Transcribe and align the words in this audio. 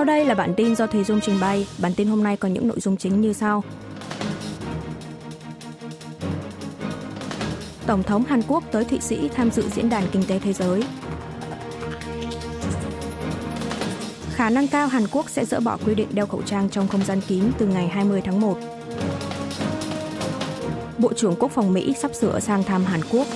Sau 0.00 0.04
đây 0.04 0.24
là 0.24 0.34
bản 0.34 0.54
tin 0.56 0.76
do 0.76 0.86
Thùy 0.86 1.04
Dung 1.04 1.20
trình 1.20 1.40
bày. 1.40 1.66
Bản 1.78 1.94
tin 1.94 2.08
hôm 2.08 2.22
nay 2.22 2.36
có 2.36 2.48
những 2.48 2.68
nội 2.68 2.80
dung 2.80 2.96
chính 2.96 3.20
như 3.20 3.32
sau. 3.32 3.64
Tổng 7.86 8.02
thống 8.02 8.24
Hàn 8.24 8.42
Quốc 8.48 8.64
tới 8.72 8.84
Thụy 8.84 9.00
Sĩ 9.00 9.28
tham 9.28 9.50
dự 9.50 9.62
diễn 9.68 9.90
đàn 9.90 10.04
kinh 10.12 10.22
tế 10.28 10.38
thế 10.38 10.52
giới. 10.52 10.82
Khả 14.34 14.50
năng 14.50 14.68
cao 14.68 14.86
Hàn 14.88 15.06
Quốc 15.12 15.30
sẽ 15.30 15.44
dỡ 15.44 15.60
bỏ 15.60 15.78
quy 15.86 15.94
định 15.94 16.08
đeo 16.12 16.26
khẩu 16.26 16.42
trang 16.42 16.70
trong 16.70 16.88
không 16.88 17.04
gian 17.04 17.20
kín 17.20 17.44
từ 17.58 17.66
ngày 17.66 17.88
20 17.88 18.20
tháng 18.20 18.40
1. 18.40 18.58
Bộ 20.98 21.12
trưởng 21.12 21.36
Quốc 21.38 21.52
phòng 21.52 21.72
Mỹ 21.72 21.94
sắp 21.98 22.14
sửa 22.14 22.40
sang 22.40 22.62
thăm 22.62 22.84
Hàn 22.84 23.00
Quốc 23.10 23.26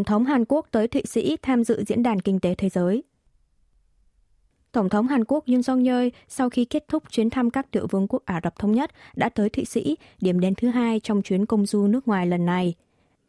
Tổng 0.00 0.04
thống 0.04 0.24
Hàn 0.24 0.44
Quốc 0.44 0.66
tới 0.70 0.88
Thụy 0.88 1.02
Sĩ 1.06 1.36
tham 1.42 1.64
dự 1.64 1.84
diễn 1.86 2.02
đàn 2.02 2.20
kinh 2.20 2.40
tế 2.40 2.54
thế 2.54 2.68
giới. 2.68 3.02
Tổng 4.72 4.88
thống 4.88 5.06
Hàn 5.06 5.24
Quốc 5.24 5.44
Yoon 5.46 5.62
song 5.62 5.84
yeol 5.84 6.08
sau 6.28 6.50
khi 6.50 6.64
kết 6.64 6.84
thúc 6.88 7.02
chuyến 7.10 7.30
thăm 7.30 7.50
các 7.50 7.70
tiểu 7.70 7.86
vương 7.90 8.06
quốc 8.08 8.22
Ả 8.24 8.40
Rập 8.44 8.58
Thống 8.58 8.72
Nhất 8.72 8.90
đã 9.14 9.28
tới 9.28 9.48
Thụy 9.48 9.64
Sĩ, 9.64 9.96
điểm 10.20 10.40
đến 10.40 10.54
thứ 10.54 10.68
hai 10.68 11.00
trong 11.00 11.22
chuyến 11.22 11.46
công 11.46 11.66
du 11.66 11.86
nước 11.86 12.08
ngoài 12.08 12.26
lần 12.26 12.46
này. 12.46 12.74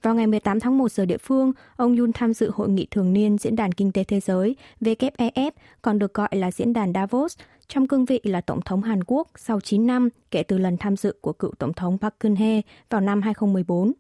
Vào 0.02 0.16
ngày 0.16 0.27
18 0.27 0.59
tháng 0.59 0.77
1 0.77 0.91
giờ 0.91 1.05
địa 1.05 1.17
phương, 1.17 1.52
ông 1.75 1.97
Yoon 1.97 2.11
tham 2.13 2.34
dự 2.34 2.52
hội 2.53 2.70
nghị 2.70 2.88
thường 2.91 3.13
niên 3.13 3.38
Diễn 3.38 3.55
đàn 3.55 3.72
Kinh 3.72 3.91
tế 3.91 4.03
Thế 4.03 4.19
giới 4.19 4.55
WEF, 4.81 5.52
còn 5.81 5.99
được 5.99 6.14
gọi 6.14 6.30
là 6.31 6.52
Diễn 6.52 6.73
đàn 6.73 6.94
Davos, 6.94 7.38
trong 7.67 7.88
cương 7.88 8.05
vị 8.05 8.19
là 8.23 8.42
Tổng 8.42 8.61
thống 8.61 8.81
Hàn 8.81 9.03
Quốc 9.03 9.27
sau 9.36 9.59
9 9.59 9.88
năm 9.88 10.09
kể 10.31 10.44
từ 10.44 10.58
lần 10.58 10.77
tham 10.77 10.95
dự 10.95 11.16
của 11.22 11.33
cựu 11.33 11.52
Tổng 11.59 11.73
thống 11.73 11.97
Park 11.97 12.16
Geun-hye 12.19 12.61
vào 12.89 13.02
năm 13.02 13.22
2014. 13.22 13.92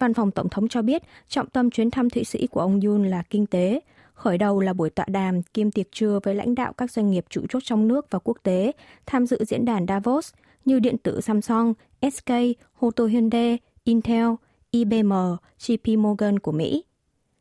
Văn 0.00 0.14
phòng 0.14 0.30
Tổng 0.30 0.48
thống 0.48 0.68
cho 0.68 0.82
biết 0.82 1.02
trọng 1.28 1.46
tâm 1.46 1.70
chuyến 1.70 1.90
thăm 1.90 2.10
Thụy 2.10 2.24
Sĩ 2.24 2.46
của 2.46 2.60
ông 2.60 2.80
Yoon 2.80 3.04
là 3.04 3.22
kinh 3.30 3.46
tế. 3.46 3.80
Khởi 4.14 4.38
đầu 4.38 4.60
là 4.60 4.72
buổi 4.72 4.90
tọa 4.90 5.06
đàm 5.08 5.42
kiêm 5.42 5.70
tiệc 5.70 5.92
trưa 5.92 6.20
với 6.22 6.34
lãnh 6.34 6.54
đạo 6.54 6.72
các 6.72 6.90
doanh 6.90 7.10
nghiệp 7.10 7.24
chủ 7.28 7.46
chốt 7.48 7.60
trong 7.64 7.88
nước 7.88 8.06
và 8.10 8.18
quốc 8.18 8.36
tế 8.42 8.72
tham 9.06 9.26
dự 9.26 9.44
diễn 9.44 9.64
đàn 9.64 9.86
Davos 9.86 10.32
như 10.64 10.78
điện 10.78 10.98
tử 10.98 11.20
Samsung, 11.20 11.74
SK, 12.12 12.32
Hoto 12.72 13.04
Hyundai, 13.04 13.58
Intel, 13.84 14.26
IBM, 14.70 15.12
JP 15.58 15.98
Morgan 15.98 16.38
của 16.38 16.52
Mỹ. 16.52 16.84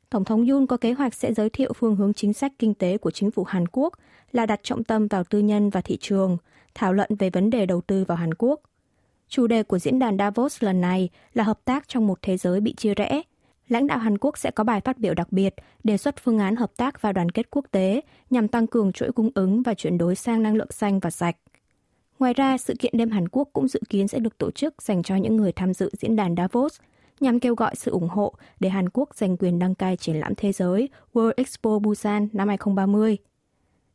Tổng 0.09 0.25
thống 0.25 0.47
Yoon 0.47 0.67
có 0.67 0.77
kế 0.77 0.93
hoạch 0.93 1.13
sẽ 1.13 1.33
giới 1.33 1.49
thiệu 1.49 1.73
phương 1.73 1.95
hướng 1.95 2.13
chính 2.13 2.33
sách 2.33 2.51
kinh 2.59 2.73
tế 2.73 2.97
của 2.97 3.11
chính 3.11 3.31
phủ 3.31 3.43
Hàn 3.43 3.67
Quốc 3.71 3.93
là 4.31 4.45
đặt 4.45 4.59
trọng 4.63 4.83
tâm 4.83 5.07
vào 5.07 5.23
tư 5.23 5.39
nhân 5.39 5.69
và 5.69 5.81
thị 5.81 5.97
trường, 6.01 6.37
thảo 6.75 6.93
luận 6.93 7.09
về 7.19 7.29
vấn 7.29 7.49
đề 7.49 7.65
đầu 7.65 7.81
tư 7.81 8.05
vào 8.07 8.17
Hàn 8.17 8.33
Quốc. 8.33 8.61
Chủ 9.29 9.47
đề 9.47 9.63
của 9.63 9.79
diễn 9.79 9.99
đàn 9.99 10.17
Davos 10.17 10.63
lần 10.63 10.81
này 10.81 11.09
là 11.33 11.43
hợp 11.43 11.59
tác 11.65 11.87
trong 11.87 12.07
một 12.07 12.19
thế 12.21 12.37
giới 12.37 12.61
bị 12.61 12.73
chia 12.73 12.93
rẽ. 12.93 13.21
Lãnh 13.67 13.87
đạo 13.87 13.97
Hàn 13.97 14.17
Quốc 14.17 14.37
sẽ 14.37 14.51
có 14.51 14.63
bài 14.63 14.81
phát 14.81 14.97
biểu 14.97 15.13
đặc 15.13 15.31
biệt, 15.31 15.55
đề 15.83 15.97
xuất 15.97 16.15
phương 16.23 16.39
án 16.39 16.55
hợp 16.55 16.71
tác 16.77 17.01
và 17.01 17.11
đoàn 17.11 17.29
kết 17.31 17.47
quốc 17.51 17.65
tế 17.71 18.01
nhằm 18.29 18.47
tăng 18.47 18.67
cường 18.67 18.91
chuỗi 18.91 19.11
cung 19.11 19.29
ứng 19.35 19.63
và 19.63 19.73
chuyển 19.73 19.97
đổi 19.97 20.15
sang 20.15 20.43
năng 20.43 20.55
lượng 20.55 20.71
xanh 20.71 20.99
và 20.99 21.09
sạch. 21.09 21.35
Ngoài 22.19 22.33
ra, 22.33 22.57
sự 22.57 22.73
kiện 22.79 22.97
đêm 22.97 23.09
Hàn 23.09 23.27
Quốc 23.27 23.49
cũng 23.53 23.67
dự 23.67 23.79
kiến 23.89 24.07
sẽ 24.07 24.19
được 24.19 24.37
tổ 24.37 24.51
chức 24.51 24.81
dành 24.81 25.03
cho 25.03 25.15
những 25.15 25.35
người 25.35 25.51
tham 25.51 25.73
dự 25.73 25.89
diễn 25.99 26.15
đàn 26.15 26.35
Davos, 26.35 26.79
nhằm 27.19 27.39
kêu 27.39 27.55
gọi 27.55 27.75
sự 27.75 27.91
ủng 27.91 28.09
hộ 28.09 28.33
để 28.59 28.69
Hàn 28.69 28.89
Quốc 28.89 29.15
giành 29.15 29.37
quyền 29.37 29.59
đăng 29.59 29.75
cai 29.75 29.97
triển 29.97 30.15
lãm 30.15 30.35
thế 30.35 30.51
giới 30.51 30.89
World 31.13 31.33
Expo 31.37 31.79
Busan 31.79 32.27
năm 32.33 32.47
2030. 32.47 33.17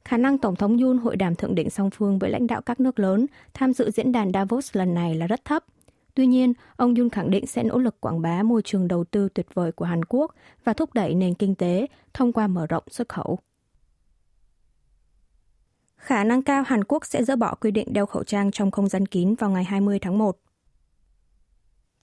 Khả 0.04 0.16
năng 0.16 0.38
Tổng 0.38 0.56
thống 0.56 0.78
Yoon 0.78 0.98
hội 0.98 1.16
đàm 1.16 1.34
thượng 1.34 1.54
đỉnh 1.54 1.70
song 1.70 1.90
phương 1.90 2.18
với 2.18 2.30
lãnh 2.30 2.46
đạo 2.46 2.62
các 2.62 2.80
nước 2.80 2.98
lớn 2.98 3.26
tham 3.54 3.72
dự 3.72 3.90
diễn 3.90 4.12
đàn 4.12 4.32
Davos 4.32 4.76
lần 4.76 4.94
này 4.94 5.14
là 5.14 5.26
rất 5.26 5.44
thấp. 5.44 5.64
Tuy 6.14 6.26
nhiên, 6.26 6.52
ông 6.76 6.94
Yoon 6.94 7.10
khẳng 7.10 7.30
định 7.30 7.46
sẽ 7.46 7.62
nỗ 7.62 7.78
lực 7.78 8.00
quảng 8.00 8.22
bá 8.22 8.42
môi 8.42 8.62
trường 8.62 8.88
đầu 8.88 9.04
tư 9.04 9.28
tuyệt 9.34 9.46
vời 9.54 9.72
của 9.72 9.84
Hàn 9.84 10.04
Quốc 10.04 10.34
và 10.64 10.72
thúc 10.72 10.94
đẩy 10.94 11.14
nền 11.14 11.34
kinh 11.34 11.54
tế 11.54 11.86
thông 12.14 12.32
qua 12.32 12.46
mở 12.46 12.66
rộng 12.66 12.84
xuất 12.90 13.08
khẩu. 13.08 13.38
Khả 15.96 16.24
năng 16.24 16.42
cao 16.42 16.62
Hàn 16.66 16.84
Quốc 16.84 17.06
sẽ 17.06 17.24
dỡ 17.24 17.36
bỏ 17.36 17.54
quy 17.54 17.70
định 17.70 17.92
đeo 17.92 18.06
khẩu 18.06 18.24
trang 18.24 18.50
trong 18.50 18.70
không 18.70 18.88
gian 18.88 19.06
kín 19.06 19.34
vào 19.34 19.50
ngày 19.50 19.64
20 19.64 19.98
tháng 19.98 20.18
1. 20.18 20.38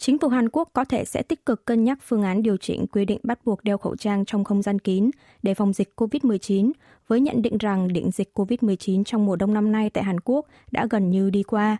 Chính 0.01 0.17
phủ 0.17 0.27
Hàn 0.27 0.49
Quốc 0.49 0.69
có 0.73 0.85
thể 0.85 1.05
sẽ 1.05 1.23
tích 1.23 1.45
cực 1.45 1.65
cân 1.65 1.83
nhắc 1.83 1.99
phương 2.01 2.23
án 2.23 2.43
điều 2.43 2.57
chỉnh 2.57 2.87
quy 2.87 3.05
định 3.05 3.19
bắt 3.23 3.45
buộc 3.45 3.63
đeo 3.63 3.77
khẩu 3.77 3.95
trang 3.95 4.25
trong 4.25 4.43
không 4.43 4.61
gian 4.61 4.79
kín 4.79 5.11
để 5.43 5.53
phòng 5.53 5.73
dịch 5.73 5.93
COVID-19, 5.95 6.71
với 7.07 7.19
nhận 7.19 7.41
định 7.41 7.57
rằng 7.57 7.93
đỉnh 7.93 8.11
dịch 8.11 8.31
COVID-19 8.33 9.03
trong 9.03 9.25
mùa 9.25 9.35
đông 9.35 9.53
năm 9.53 9.71
nay 9.71 9.89
tại 9.89 10.03
Hàn 10.03 10.19
Quốc 10.19 10.45
đã 10.71 10.87
gần 10.89 11.11
như 11.11 11.29
đi 11.29 11.43
qua. 11.43 11.77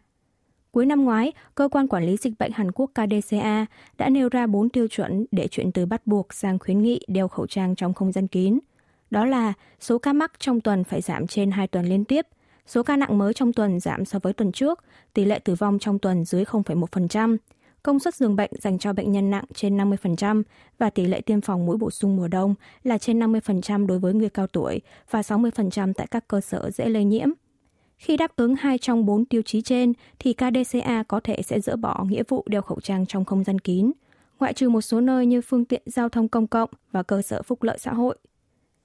Cuối 0.72 0.86
năm 0.86 1.04
ngoái, 1.04 1.32
Cơ 1.56 1.68
quan 1.68 1.88
Quản 1.88 2.06
lý 2.06 2.18
Dịch 2.18 2.34
bệnh 2.40 2.52
Hàn 2.52 2.72
Quốc 2.72 2.92
KDCA 2.94 3.66
đã 3.98 4.10
nêu 4.10 4.30
ra 4.30 4.48
4 4.48 4.70
tiêu 4.70 4.88
chuẩn 4.88 5.26
để 5.32 5.48
chuyển 5.48 5.72
từ 5.72 5.86
bắt 5.86 6.08
buộc 6.08 6.34
sang 6.34 6.60
khuyến 6.60 6.82
nghị 6.82 7.02
đeo 7.08 7.28
khẩu 7.28 7.48
trang 7.48 7.76
trong 7.76 7.94
không 7.94 8.12
gian 8.12 8.28
kín. 8.28 8.60
Đó 9.10 9.26
là 9.26 9.54
số 9.80 9.98
ca 9.98 10.14
mắc 10.14 10.32
trong 10.40 10.62
tuần 10.62 10.84
phải 10.84 11.02
giảm 11.02 11.28
trên 11.28 11.52
2 11.52 11.68
tuần 11.68 11.86
liên 11.86 12.06
tiếp, 12.06 12.28
số 12.68 12.84
ca 12.84 12.98
nặng 12.98 13.18
mới 13.18 13.34
trong 13.34 13.54
tuần 13.54 13.80
giảm 13.80 14.06
so 14.06 14.20
với 14.20 14.34
tuần 14.34 14.52
trước, 14.52 14.84
tỷ 15.14 15.26
lệ 15.26 15.40
tử 15.40 15.56
vong 15.56 15.80
trong 15.80 16.00
tuần 16.00 16.26
dưới 16.26 16.44
0,1%, 16.44 17.38
công 17.84 18.00
suất 18.00 18.16
giường 18.16 18.36
bệnh 18.36 18.52
dành 18.62 18.80
cho 18.80 18.94
bệnh 18.94 19.12
nhân 19.12 19.30
nặng 19.30 19.46
trên 19.54 19.78
50% 19.78 20.44
và 20.78 20.90
tỷ 20.90 21.06
lệ 21.06 21.22
tiêm 21.22 21.42
phòng 21.42 21.66
mũi 21.66 21.78
bổ 21.78 21.92
sung 21.92 22.16
mùa 22.16 22.28
đông 22.28 22.56
là 22.84 22.98
trên 22.98 23.20
50% 23.20 23.88
đối 23.88 24.00
với 24.00 24.14
người 24.14 24.30
cao 24.30 24.48
tuổi 24.48 24.82
và 25.10 25.22
60% 25.22 25.94
tại 25.94 26.08
các 26.12 26.28
cơ 26.28 26.42
sở 26.42 26.72
dễ 26.72 26.90
lây 26.90 27.04
nhiễm. 27.04 27.30
Khi 27.98 28.18
đáp 28.18 28.36
ứng 28.36 28.56
hai 28.56 28.78
trong 28.78 29.06
bốn 29.06 29.26
tiêu 29.26 29.42
chí 29.42 29.62
trên, 29.62 29.94
thì 30.20 30.34
KDCA 30.34 31.04
có 31.08 31.20
thể 31.20 31.42
sẽ 31.42 31.60
dỡ 31.60 31.76
bỏ 31.76 32.06
nghĩa 32.10 32.24
vụ 32.28 32.44
đeo 32.48 32.62
khẩu 32.62 32.80
trang 32.80 33.06
trong 33.06 33.26
không 33.26 33.44
gian 33.44 33.60
kín, 33.60 33.92
ngoại 34.40 34.54
trừ 34.54 34.70
một 34.70 34.82
số 34.82 35.02
nơi 35.02 35.26
như 35.26 35.42
phương 35.42 35.66
tiện 35.66 35.82
giao 35.86 36.10
thông 36.10 36.28
công 36.28 36.48
cộng 36.48 36.70
và 36.92 37.04
cơ 37.04 37.22
sở 37.22 37.42
phúc 37.42 37.64
lợi 37.64 37.78
xã 37.80 37.94
hội. 37.94 38.18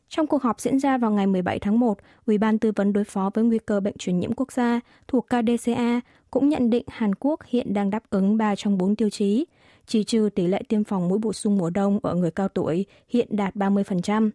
Trong 0.08 0.26
cuộc 0.26 0.42
họp 0.42 0.60
diễn 0.60 0.78
ra 0.78 0.98
vào 0.98 1.10
ngày 1.10 1.26
17 1.26 1.58
tháng 1.58 1.80
1, 1.80 1.98
Ủy 2.26 2.38
ban 2.38 2.58
tư 2.58 2.72
vấn 2.76 2.92
đối 2.92 3.04
phó 3.04 3.30
với 3.34 3.44
nguy 3.44 3.58
cơ 3.58 3.80
bệnh 3.80 3.96
truyền 3.98 4.20
nhiễm 4.20 4.32
quốc 4.32 4.52
gia 4.52 4.80
thuộc 5.08 5.26
KDCA 5.26 6.00
cũng 6.30 6.48
nhận 6.48 6.70
định 6.70 6.84
Hàn 6.88 7.14
Quốc 7.14 7.40
hiện 7.46 7.74
đang 7.74 7.90
đáp 7.90 8.02
ứng 8.10 8.36
3 8.36 8.54
trong 8.56 8.78
4 8.78 8.96
tiêu 8.96 9.10
chí, 9.10 9.44
chỉ 9.86 10.04
trừ 10.04 10.28
tỷ 10.34 10.46
lệ 10.46 10.62
tiêm 10.68 10.84
phòng 10.84 11.08
mũi 11.08 11.18
bổ 11.18 11.32
sung 11.32 11.58
mùa 11.58 11.70
đông 11.70 11.98
ở 12.02 12.14
người 12.14 12.30
cao 12.30 12.48
tuổi 12.48 12.86
hiện 13.08 13.28
đạt 13.30 13.54
30%. 13.54 14.30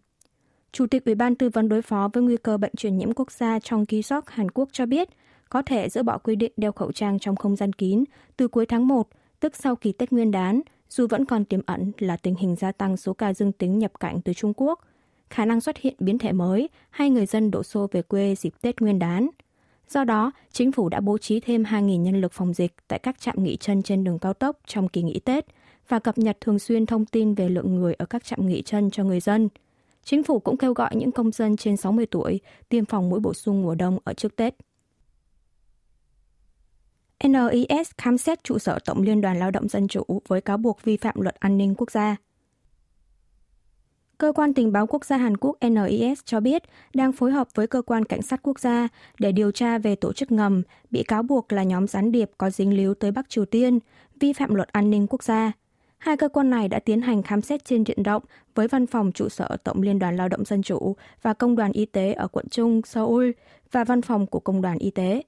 Chủ 0.72 0.88
tịch 0.88 1.06
Ủy 1.06 1.16
ban 1.16 1.36
tư 1.36 1.50
vấn 1.50 1.70
đối 1.70 1.82
phó 1.82 2.10
với 2.14 2.24
nguy 2.24 2.38
cơ 2.38 2.58
bệnh 2.58 2.72
truyền 2.78 2.98
nhiễm 2.98 3.14
quốc 3.14 3.32
gia 3.32 3.60
trong 3.60 3.86
ký 3.86 4.02
sóc 4.02 4.26
Hàn 4.28 4.52
Quốc 4.52 4.70
cho 4.72 4.86
biết 4.86 5.10
có 5.50 5.62
thể 5.62 5.90
dỡ 5.90 6.04
bỏ 6.04 6.18
quy 6.18 6.36
định 6.36 6.52
đeo 6.58 6.72
khẩu 6.72 6.92
trang 6.92 7.20
trong 7.20 7.36
không 7.36 7.56
gian 7.56 7.74
kín 7.74 8.04
từ 8.38 8.48
cuối 8.48 8.66
tháng 8.66 8.88
1, 8.88 9.08
tức 9.40 9.56
sau 9.56 9.76
kỳ 9.76 9.92
Tết 9.92 10.12
Nguyên 10.12 10.32
đán, 10.32 10.62
dù 10.90 11.08
vẫn 11.08 11.26
còn 11.26 11.46
tiềm 11.46 11.62
ẩn 11.66 11.92
là 11.98 12.18
tình 12.18 12.36
hình 12.36 12.56
gia 12.56 12.72
tăng 12.72 12.98
số 12.98 13.14
ca 13.14 13.34
dương 13.34 13.52
tính 13.52 13.80
nhập 13.80 13.92
cảnh 14.00 14.22
từ 14.22 14.34
Trung 14.34 14.54
Quốc, 14.58 14.80
khả 15.32 15.46
năng 15.46 15.62
xuất 15.62 15.78
hiện 15.78 15.96
biến 16.00 16.18
thể 16.18 16.32
mới 16.32 16.70
hay 16.90 17.10
người 17.10 17.26
dân 17.26 17.52
đổ 17.52 17.64
xô 17.64 17.88
về 17.92 18.02
quê 18.02 18.36
dịp 18.36 18.54
Tết 18.62 18.82
Nguyên 18.82 19.00
đán– 19.00 19.30
Do 19.92 20.04
đó, 20.04 20.32
chính 20.52 20.72
phủ 20.72 20.90
đã 20.90 21.00
bố 21.00 21.18
trí 21.18 21.40
thêm 21.40 21.64
2.000 21.64 22.02
nhân 22.02 22.22
lực 22.22 22.34
phòng 22.34 22.54
dịch 22.54 22.74
tại 22.88 23.00
các 23.00 23.20
trạm 23.20 23.44
nghỉ 23.44 23.58
chân 23.58 23.84
trên 23.84 24.04
đường 24.04 24.20
cao 24.20 24.34
tốc 24.34 24.58
trong 24.68 24.88
kỳ 24.88 25.02
nghỉ 25.02 25.20
Tết 25.20 25.46
và 25.88 26.00
cập 26.00 26.18
nhật 26.18 26.38
thường 26.42 26.60
xuyên 26.60 26.86
thông 26.86 27.06
tin 27.06 27.34
về 27.34 27.50
lượng 27.50 27.76
người 27.76 27.94
ở 27.94 28.06
các 28.06 28.24
trạm 28.24 28.48
nghỉ 28.48 28.62
chân 28.62 28.92
cho 28.92 29.04
người 29.04 29.20
dân. 29.20 29.50
Chính 30.04 30.24
phủ 30.24 30.40
cũng 30.40 30.58
kêu 30.58 30.74
gọi 30.74 30.96
những 30.96 31.12
công 31.12 31.32
dân 31.32 31.58
trên 31.58 31.78
60 31.78 32.06
tuổi 32.06 32.40
tiêm 32.70 32.86
phòng 32.86 33.10
mũi 33.10 33.20
bổ 33.20 33.34
sung 33.34 33.62
mùa 33.62 33.76
đông 33.76 34.00
ở 34.04 34.14
trước 34.14 34.36
Tết. 34.36 34.56
NIS 37.24 37.92
khám 37.98 38.18
xét 38.18 38.44
trụ 38.44 38.60
sở 38.60 38.80
Tổng 38.86 39.02
Liên 39.02 39.22
đoàn 39.22 39.40
Lao 39.40 39.52
động 39.52 39.70
Dân 39.70 39.88
Chủ 39.88 40.04
với 40.28 40.42
cáo 40.42 40.58
buộc 40.58 40.84
vi 40.84 40.98
phạm 40.98 41.22
luật 41.22 41.36
an 41.36 41.58
ninh 41.58 41.76
quốc 41.76 41.92
gia. 41.92 42.16
Cơ 44.22 44.32
quan 44.32 44.54
tình 44.54 44.72
báo 44.72 44.88
quốc 44.88 45.06
gia 45.06 45.18
Hàn 45.18 45.38
Quốc 45.38 45.58
NIS 45.62 46.20
cho 46.26 46.40
biết 46.40 46.64
đang 46.94 47.12
phối 47.12 47.32
hợp 47.32 47.48
với 47.56 47.68
cơ 47.68 47.82
quan 47.82 48.06
cảnh 48.06 48.22
sát 48.22 48.40
quốc 48.44 48.60
gia 48.60 48.88
để 49.20 49.32
điều 49.32 49.52
tra 49.52 49.78
về 49.78 49.96
tổ 49.96 50.14
chức 50.14 50.32
ngầm 50.32 50.64
bị 50.92 51.04
cáo 51.04 51.24
buộc 51.24 51.54
là 51.54 51.64
nhóm 51.64 51.88
gián 51.88 52.12
điệp 52.12 52.32
có 52.38 52.50
dính 52.50 52.78
líu 52.78 52.94
tới 52.94 53.12
Bắc 53.12 53.30
Triều 53.30 53.46
Tiên, 53.46 53.80
vi 54.20 54.34
phạm 54.34 54.56
luật 54.56 54.70
an 54.72 54.90
ninh 54.90 55.08
quốc 55.08 55.24
gia. 55.24 55.52
Hai 55.98 56.18
cơ 56.18 56.30
quan 56.30 56.50
này 56.50 56.68
đã 56.68 56.80
tiến 56.80 57.02
hành 57.02 57.24
khám 57.24 57.42
xét 57.42 57.66
trên 57.66 57.84
diện 57.84 58.04
rộng 58.04 58.24
với 58.56 58.68
văn 58.68 58.88
phòng 58.88 59.12
trụ 59.12 59.30
sở 59.30 59.58
Tổng 59.64 59.82
Liên 59.82 60.00
đoàn 60.00 60.18
Lao 60.18 60.30
động 60.30 60.46
Dân 60.46 60.64
Chủ 60.64 60.96
và 61.22 61.34
Công 61.34 61.56
đoàn 61.56 61.72
Y 61.72 61.86
tế 61.86 62.14
ở 62.14 62.28
quận 62.28 62.46
Trung, 62.50 62.82
Seoul 62.86 63.32
và 63.72 63.84
văn 63.84 64.02
phòng 64.02 64.28
của 64.28 64.40
Công 64.40 64.62
đoàn 64.62 64.78
Y 64.78 64.92
tế. 64.92 65.24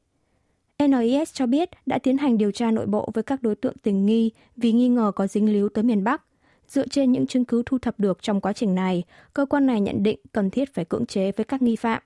NIS 0.80 1.34
cho 1.34 1.46
biết 1.46 1.70
đã 1.86 2.00
tiến 2.00 2.18
hành 2.18 2.38
điều 2.38 2.52
tra 2.52 2.72
nội 2.72 2.86
bộ 2.86 3.10
với 3.14 3.24
các 3.24 3.44
đối 3.44 3.56
tượng 3.56 3.78
tình 3.84 4.06
nghi 4.06 4.32
vì 4.58 4.72
nghi 4.72 4.90
ngờ 4.90 5.12
có 5.16 5.28
dính 5.28 5.54
líu 5.54 5.70
tới 5.70 5.84
miền 5.84 6.04
Bắc 6.04 6.22
Dựa 6.68 6.88
trên 6.88 7.12
những 7.12 7.28
chứng 7.28 7.46
cứ 7.46 7.64
thu 7.66 7.78
thập 7.78 8.00
được 8.00 8.22
trong 8.22 8.42
quá 8.42 8.54
trình 8.54 8.76
này, 8.76 9.04
cơ 9.34 9.46
quan 9.46 9.66
này 9.66 9.82
nhận 9.82 10.04
định 10.04 10.20
cần 10.32 10.50
thiết 10.50 10.74
phải 10.74 10.86
cưỡng 10.86 11.06
chế 11.06 11.32
với 11.32 11.44
các 11.46 11.62
nghi 11.62 11.76
phạm. 11.76 12.04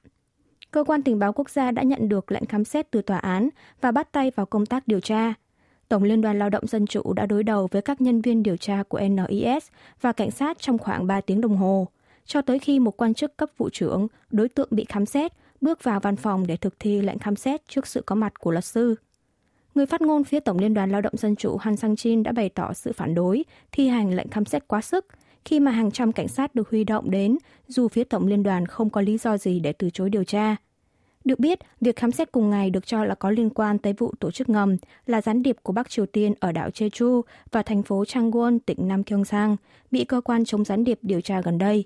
Cơ 0.71 0.83
quan 0.83 1.01
tình 1.01 1.19
báo 1.19 1.33
quốc 1.33 1.50
gia 1.50 1.71
đã 1.71 1.83
nhận 1.83 2.09
được 2.09 2.31
lệnh 2.31 2.45
khám 2.45 2.65
xét 2.65 2.92
từ 2.92 3.01
tòa 3.01 3.18
án 3.18 3.50
và 3.81 3.92
bắt 3.92 4.12
tay 4.12 4.31
vào 4.36 4.45
công 4.45 4.65
tác 4.65 4.88
điều 4.88 5.00
tra. 5.00 5.33
Tổng 5.89 6.04
Liên 6.04 6.21
đoàn 6.21 6.39
Lao 6.39 6.50
động 6.50 6.68
Dân 6.68 6.88
Chủ 6.88 7.13
đã 7.13 7.25
đối 7.25 7.44
đầu 7.44 7.68
với 7.71 7.81
các 7.81 8.01
nhân 8.01 8.21
viên 8.21 8.44
điều 8.44 8.57
tra 8.57 8.83
của 8.88 9.00
NIS 9.00 9.68
và 10.01 10.12
cảnh 10.12 10.31
sát 10.31 10.60
trong 10.60 10.77
khoảng 10.77 11.07
3 11.07 11.21
tiếng 11.21 11.42
đồng 11.42 11.57
hồ. 11.57 11.88
cho 12.25 12.42
tới 12.42 12.60
khi 12.60 12.80
một 12.80 12.98
quan 12.98 13.13
chức 13.13 13.38
cấp 13.38 13.50
vụ 13.57 13.69
trưởng, 13.69 14.07
đối 14.31 14.50
tượng 14.50 14.68
bị 14.71 14.86
khám 14.89 15.06
xét, 15.06 15.31
bước 15.62 15.83
vào 15.83 16.00
văn 16.00 16.15
phòng 16.15 16.48
để 16.48 16.57
thực 16.57 16.80
thi 16.80 17.01
lệnh 17.01 17.19
khám 17.19 17.36
xét 17.36 17.68
trước 17.68 17.88
sự 17.88 18.01
có 18.06 18.15
mặt 18.15 18.39
của 18.39 18.51
luật 18.51 18.65
sư. 18.65 18.95
Người 19.77 19.85
phát 19.85 20.01
ngôn 20.01 20.24
phía 20.24 20.39
Tổng 20.39 20.59
Liên 20.59 20.74
đoàn 20.74 20.91
Lao 20.91 21.01
động 21.01 21.18
Dân 21.18 21.35
chủ 21.35 21.57
Han 21.57 21.74
Sang-jin 21.74 22.24
đã 22.24 22.31
bày 22.31 22.50
tỏ 22.50 22.74
sự 22.74 22.91
phản 22.94 23.15
đối 23.15 23.44
thi 23.71 23.88
hành 23.88 24.13
lệnh 24.13 24.29
khám 24.29 24.45
xét 24.45 24.68
quá 24.68 24.81
sức 24.81 25.06
khi 25.45 25.59
mà 25.59 25.71
hàng 25.71 25.91
trăm 25.91 26.12
cảnh 26.12 26.27
sát 26.27 26.56
được 26.56 26.69
huy 26.69 26.83
động 26.83 27.12
đến 27.12 27.38
dù 27.68 27.88
phía 27.88 28.03
Tổng 28.03 28.27
Liên 28.27 28.44
đoàn 28.44 28.65
không 28.65 28.89
có 28.89 29.01
lý 29.01 29.18
do 29.18 29.38
gì 29.38 29.59
để 29.59 29.74
từ 29.74 29.89
chối 29.89 30.09
điều 30.09 30.24
tra. 30.24 30.56
Được 31.24 31.39
biết, 31.39 31.59
việc 31.81 31.95
khám 31.95 32.12
xét 32.12 32.31
cùng 32.31 32.50
ngày 32.50 32.69
được 32.69 32.85
cho 32.85 33.06
là 33.06 33.15
có 33.15 33.29
liên 33.29 33.50
quan 33.50 33.77
tới 33.77 33.94
vụ 33.94 34.13
tổ 34.19 34.31
chức 34.31 34.50
ngầm 34.50 34.77
là 35.06 35.21
gián 35.21 35.44
điệp 35.44 35.56
của 35.63 35.74
Bắc 35.74 35.89
Triều 35.89 36.06
Tiên 36.06 36.33
ở 36.39 36.51
đảo 36.51 36.69
Jeju 36.69 37.21
và 37.51 37.63
thành 37.63 37.83
phố 37.83 38.03
Changwon, 38.03 38.59
tỉnh 38.65 38.88
Nam 38.88 39.03
Gyeongsang, 39.03 39.56
bị 39.91 40.06
cơ 40.06 40.21
quan 40.21 40.45
chống 40.45 40.65
gián 40.65 40.83
điệp 40.83 41.00
điều 41.01 41.21
tra 41.21 41.41
gần 41.41 41.57
đây. 41.57 41.85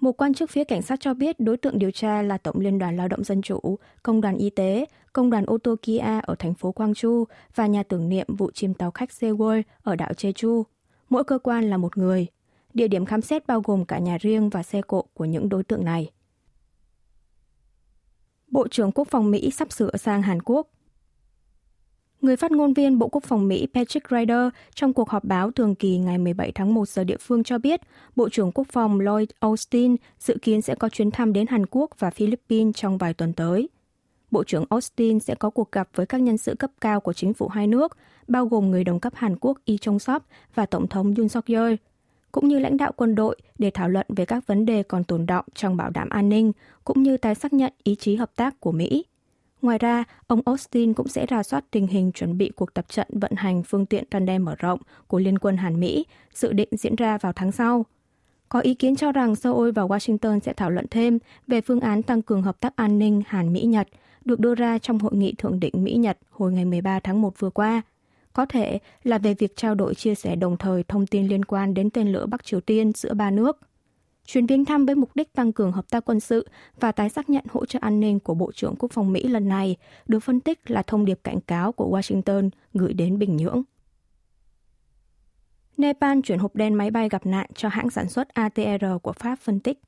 Một 0.00 0.12
quan 0.12 0.34
chức 0.34 0.50
phía 0.50 0.64
cảnh 0.64 0.82
sát 0.82 1.00
cho 1.00 1.14
biết 1.14 1.40
đối 1.40 1.56
tượng 1.56 1.78
điều 1.78 1.90
tra 1.90 2.22
là 2.22 2.38
Tổng 2.38 2.60
Liên 2.60 2.78
đoàn 2.78 2.96
Lao 2.96 3.08
động 3.08 3.24
Dân 3.24 3.42
chủ, 3.42 3.78
Công 4.02 4.20
đoàn 4.20 4.36
Y 4.38 4.50
tế, 4.50 4.86
Công 5.16 5.30
đoàn 5.30 5.44
ô 5.46 5.58
tô 5.58 5.76
Kia 5.82 5.98
ở 6.22 6.34
thành 6.38 6.54
phố 6.54 6.72
Gwangju 6.76 7.24
và 7.54 7.66
nhà 7.66 7.82
tưởng 7.82 8.08
niệm 8.08 8.26
vụ 8.36 8.50
chìm 8.54 8.74
tàu 8.74 8.90
khách 8.90 9.10
Sewol 9.10 9.62
ở 9.82 9.96
đảo 9.96 10.12
Jeju. 10.16 10.62
Mỗi 11.08 11.24
cơ 11.24 11.38
quan 11.38 11.70
là 11.70 11.76
một 11.76 11.98
người. 11.98 12.26
Địa 12.74 12.88
điểm 12.88 13.04
khám 13.04 13.20
xét 13.22 13.46
bao 13.46 13.60
gồm 13.60 13.84
cả 13.84 13.98
nhà 13.98 14.18
riêng 14.20 14.48
và 14.48 14.62
xe 14.62 14.82
cộ 14.82 15.04
của 15.14 15.24
những 15.24 15.48
đối 15.48 15.64
tượng 15.64 15.84
này. 15.84 16.10
Bộ 18.48 18.68
trưởng 18.68 18.92
Quốc 18.92 19.08
phòng 19.10 19.30
Mỹ 19.30 19.50
sắp 19.50 19.72
sửa 19.72 19.96
sang 19.96 20.22
Hàn 20.22 20.42
Quốc. 20.42 20.68
Người 22.20 22.36
phát 22.36 22.52
ngôn 22.52 22.72
viên 22.72 22.98
Bộ 22.98 23.08
Quốc 23.08 23.24
phòng 23.24 23.48
Mỹ 23.48 23.66
Patrick 23.74 24.10
Ryder 24.10 24.48
trong 24.74 24.92
cuộc 24.92 25.10
họp 25.10 25.24
báo 25.24 25.50
thường 25.50 25.74
kỳ 25.74 25.98
ngày 25.98 26.18
17 26.18 26.52
tháng 26.52 26.74
1 26.74 26.88
giờ 26.88 27.04
địa 27.04 27.18
phương 27.20 27.44
cho 27.44 27.58
biết, 27.58 27.80
Bộ 28.16 28.28
trưởng 28.28 28.52
Quốc 28.52 28.66
phòng 28.70 29.00
Lloyd 29.00 29.28
Austin 29.40 29.96
dự 30.18 30.36
kiến 30.42 30.62
sẽ 30.62 30.74
có 30.74 30.88
chuyến 30.88 31.10
thăm 31.10 31.32
đến 31.32 31.46
Hàn 31.46 31.66
Quốc 31.66 31.90
và 31.98 32.10
Philippines 32.10 32.74
trong 32.76 32.98
vài 32.98 33.14
tuần 33.14 33.32
tới. 33.32 33.68
Bộ 34.30 34.44
trưởng 34.44 34.64
Austin 34.70 35.20
sẽ 35.20 35.34
có 35.34 35.50
cuộc 35.50 35.72
gặp 35.72 35.88
với 35.94 36.06
các 36.06 36.20
nhân 36.20 36.38
sự 36.38 36.54
cấp 36.54 36.70
cao 36.80 37.00
của 37.00 37.12
chính 37.12 37.34
phủ 37.34 37.48
hai 37.48 37.66
nước, 37.66 37.96
bao 38.28 38.46
gồm 38.46 38.70
người 38.70 38.84
đồng 38.84 39.00
cấp 39.00 39.12
Hàn 39.16 39.36
Quốc 39.40 39.58
Lee 39.66 39.76
Jong-sop 39.76 40.20
và 40.54 40.66
Tổng 40.66 40.86
thống 40.86 41.14
Yoon 41.14 41.28
suk 41.28 41.46
yeol 41.46 41.74
cũng 42.36 42.48
như 42.48 42.58
lãnh 42.58 42.76
đạo 42.76 42.92
quân 42.96 43.14
đội 43.14 43.36
để 43.58 43.70
thảo 43.70 43.88
luận 43.88 44.06
về 44.08 44.24
các 44.24 44.46
vấn 44.46 44.66
đề 44.66 44.82
còn 44.82 45.04
tồn 45.04 45.26
động 45.26 45.44
trong 45.54 45.76
bảo 45.76 45.90
đảm 45.90 46.08
an 46.08 46.28
ninh, 46.28 46.52
cũng 46.84 47.02
như 47.02 47.16
tái 47.16 47.34
xác 47.34 47.52
nhận 47.52 47.72
ý 47.82 47.94
chí 47.94 48.16
hợp 48.16 48.30
tác 48.36 48.60
của 48.60 48.72
Mỹ. 48.72 49.04
Ngoài 49.62 49.78
ra, 49.78 50.04
ông 50.26 50.40
Austin 50.44 50.94
cũng 50.94 51.08
sẽ 51.08 51.26
ra 51.26 51.42
soát 51.42 51.64
tình 51.70 51.86
hình 51.86 52.12
chuẩn 52.12 52.38
bị 52.38 52.50
cuộc 52.56 52.74
tập 52.74 52.84
trận 52.88 53.06
vận 53.10 53.32
hành 53.36 53.62
phương 53.62 53.86
tiện 53.86 54.04
tandem 54.06 54.44
mở 54.44 54.54
rộng 54.58 54.80
của 55.06 55.18
Liên 55.18 55.38
quân 55.38 55.56
Hàn 55.56 55.80
Mỹ, 55.80 56.06
dự 56.34 56.52
định 56.52 56.68
diễn 56.72 56.96
ra 56.96 57.18
vào 57.18 57.32
tháng 57.32 57.52
sau. 57.52 57.84
Có 58.48 58.60
ý 58.60 58.74
kiến 58.74 58.96
cho 58.96 59.12
rằng 59.12 59.36
Seoul 59.36 59.70
và 59.70 59.82
Washington 59.82 60.40
sẽ 60.40 60.52
thảo 60.52 60.70
luận 60.70 60.86
thêm 60.90 61.18
về 61.46 61.60
phương 61.60 61.80
án 61.80 62.02
tăng 62.02 62.22
cường 62.22 62.42
hợp 62.42 62.60
tác 62.60 62.76
an 62.76 62.98
ninh 62.98 63.22
Hàn-Mỹ-Nhật 63.26 63.88
được 64.26 64.40
đưa 64.40 64.54
ra 64.54 64.78
trong 64.78 64.98
hội 64.98 65.14
nghị 65.14 65.34
thượng 65.38 65.60
đỉnh 65.60 65.84
Mỹ-Nhật 65.84 66.18
hồi 66.30 66.52
ngày 66.52 66.64
13 66.64 67.00
tháng 67.00 67.22
1 67.22 67.38
vừa 67.38 67.50
qua– 67.50 67.82
có 68.36 68.46
thể 68.46 68.78
là 69.02 69.18
về 69.18 69.34
việc 69.34 69.56
trao 69.56 69.74
đổi 69.74 69.94
chia 69.94 70.14
sẻ 70.14 70.36
đồng 70.36 70.56
thời 70.56 70.82
thông 70.82 71.06
tin 71.06 71.26
liên 71.26 71.44
quan 71.44 71.74
đến 71.74 71.90
tên 71.90 72.12
lửa 72.12 72.26
Bắc 72.26 72.44
Triều 72.44 72.60
Tiên 72.60 72.92
giữa 72.92 73.14
ba 73.14 73.30
nước. 73.30 73.58
Chuyến 74.26 74.46
viếng 74.46 74.64
thăm 74.64 74.86
với 74.86 74.94
mục 74.94 75.10
đích 75.14 75.32
tăng 75.32 75.52
cường 75.52 75.72
hợp 75.72 75.90
tác 75.90 76.04
quân 76.04 76.20
sự 76.20 76.48
và 76.80 76.92
tái 76.92 77.08
xác 77.08 77.30
nhận 77.30 77.44
hỗ 77.50 77.66
trợ 77.66 77.78
an 77.82 78.00
ninh 78.00 78.20
của 78.20 78.34
Bộ 78.34 78.52
trưởng 78.52 78.74
Quốc 78.78 78.92
phòng 78.92 79.12
Mỹ 79.12 79.22
lần 79.28 79.48
này 79.48 79.76
được 80.06 80.20
phân 80.20 80.40
tích 80.40 80.70
là 80.70 80.82
thông 80.82 81.04
điệp 81.04 81.20
cảnh 81.24 81.40
cáo 81.40 81.72
của 81.72 81.98
Washington 81.98 82.50
gửi 82.74 82.92
đến 82.92 83.18
Bình 83.18 83.36
Nhưỡng. 83.36 83.62
Nepal 85.76 86.18
chuyển 86.24 86.38
hộp 86.38 86.56
đen 86.56 86.74
máy 86.74 86.90
bay 86.90 87.08
gặp 87.08 87.26
nạn 87.26 87.46
cho 87.54 87.68
hãng 87.68 87.90
sản 87.90 88.08
xuất 88.08 88.28
ATR 88.28 88.84
của 89.02 89.12
Pháp 89.12 89.38
phân 89.38 89.60
tích. 89.60 89.80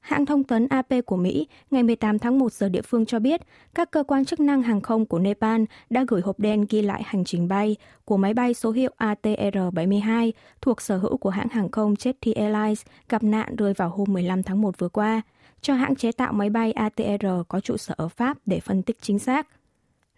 Hãng 0.00 0.26
thông 0.26 0.44
tấn 0.44 0.68
AP 0.68 0.88
của 1.06 1.16
Mỹ 1.16 1.46
ngày 1.70 1.82
18 1.82 2.18
tháng 2.18 2.38
1 2.38 2.52
giờ 2.52 2.68
địa 2.68 2.82
phương 2.82 3.06
cho 3.06 3.18
biết 3.18 3.40
các 3.74 3.90
cơ 3.90 4.02
quan 4.02 4.24
chức 4.24 4.40
năng 4.40 4.62
hàng 4.62 4.80
không 4.80 5.06
của 5.06 5.18
Nepal 5.18 5.62
đã 5.90 6.04
gửi 6.08 6.20
hộp 6.20 6.40
đen 6.40 6.66
ghi 6.70 6.82
lại 6.82 7.02
hành 7.06 7.24
trình 7.24 7.48
bay 7.48 7.76
của 8.04 8.16
máy 8.16 8.34
bay 8.34 8.54
số 8.54 8.70
hiệu 8.70 8.90
ATR-72 8.98 10.30
thuộc 10.60 10.80
sở 10.80 10.98
hữu 10.98 11.16
của 11.16 11.30
hãng 11.30 11.48
hàng 11.48 11.70
không 11.70 11.94
Jetty 11.94 12.32
Airlines 12.36 12.82
gặp 13.08 13.22
nạn 13.22 13.56
rơi 13.56 13.74
vào 13.74 13.88
hôm 13.88 14.12
15 14.12 14.42
tháng 14.42 14.62
1 14.62 14.78
vừa 14.78 14.88
qua, 14.88 15.22
cho 15.60 15.74
hãng 15.74 15.96
chế 15.96 16.12
tạo 16.12 16.32
máy 16.32 16.50
bay 16.50 16.72
ATR 16.72 17.26
có 17.48 17.60
trụ 17.60 17.76
sở 17.76 17.94
ở 17.96 18.08
Pháp 18.08 18.38
để 18.46 18.60
phân 18.60 18.82
tích 18.82 18.96
chính 19.00 19.18
xác. 19.18 19.46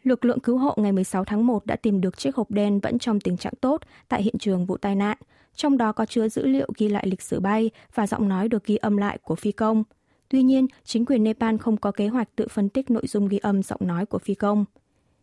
Lực 0.02 0.25
lượng 0.25 0.40
cứu 0.40 0.58
hộ 0.58 0.75
ngày 0.76 0.93
16 0.93 1.25
tháng 1.25 1.46
1 1.46 1.67
đã 1.67 1.76
tìm 1.76 2.00
được 2.00 2.19
chiếc 2.19 2.37
hộp 2.37 2.50
đen 2.50 2.81
vẫn 2.81 2.99
trong 2.99 3.20
tình 3.20 3.37
trạng 3.37 3.55
tốt 3.61 3.82
tại 4.08 4.23
hiện 4.23 4.38
trường 4.38 4.67
vụ 4.67 4.76
tai 4.76 4.94
nạn, 4.94 5.19
trong 5.54 5.78
đó 5.78 5.93
có 5.93 6.06
chứa 6.06 6.28
dữ 6.28 6.46
liệu 6.46 6.69
ghi 6.78 6.88
lại 6.88 7.06
lịch 7.06 7.22
sử 7.22 7.40
bay 7.40 7.70
và 7.94 8.06
giọng 8.06 8.28
nói 8.28 8.49
được 8.49 8.64
ghi 8.64 8.76
âm 8.76 8.96
lại 8.96 9.19
của 9.22 9.34
phi 9.34 9.52
công. 9.52 9.84
Tuy 10.28 10.43
nhiên, 10.43 10.66
chính 10.84 11.04
quyền 11.04 11.25
Nepal 11.25 11.56
không 11.56 11.76
có 11.76 11.93
kế 11.93 12.08
hoạch 12.08 12.28
tự 12.37 12.49
phân 12.49 12.69
tích 12.69 12.90
nội 12.90 13.06
dung 13.06 13.28
ghi 13.28 13.38
âm 13.38 13.62
giọng 13.62 13.81
nói 13.82 14.06
của 14.06 14.19
phi 14.19 14.34
công. 14.34 14.64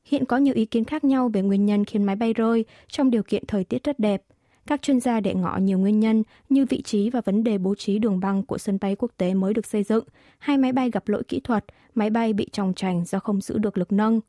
Hiện 0.05 0.25
có 0.25 0.37
nhiều 0.37 0.53
ý 0.53 0.65
kiến 0.65 0.83
khác 0.85 1.03
nhau 1.03 1.29
về 1.33 1.41
nguyên 1.41 1.65
nhân 1.65 1.85
khiến 1.85 2.03
máy 2.03 2.15
bay 2.15 2.33
rơi 2.33 2.65
trong 2.87 3.11
điều 3.11 3.23
kiện 3.23 3.45
thời 3.47 3.63
tiết 3.63 3.83
rất 3.83 3.99
đẹp. 3.99 4.23
Các 4.67 4.81
chuyên 4.81 4.99
gia 4.99 5.19
để 5.19 5.33
ngỏ 5.33 5.57
nhiều 5.57 5.79
nguyên 5.79 5.99
nhân 5.99 6.23
như 6.49 6.65
vị 6.65 6.81
trí 6.81 7.09
và 7.09 7.21
vấn 7.21 7.43
đề 7.43 7.57
bố 7.57 7.75
trí 7.75 7.99
đường 7.99 8.19
băng 8.19 8.43
của 8.43 8.57
sân 8.57 8.77
bay 8.81 8.95
quốc 8.95 9.11
tế 9.17 9.33
mới 9.33 9.53
được 9.53 9.65
xây 9.65 9.83
dựng, 9.83 10.03
hai 10.39 10.57
máy 10.57 10.71
bay 10.71 10.91
gặp 10.91 11.07
lỗi 11.07 11.23
kỹ 11.27 11.39
thuật, 11.39 11.65
máy 11.95 12.09
bay 12.09 12.33
bị 12.33 12.47
tròng 12.51 12.73
trành 12.73 13.05
do 13.05 13.19
không 13.19 13.41
giữ 13.41 13.57
được 13.57 13.77
lực 13.77 13.91
nâng. 13.91 14.19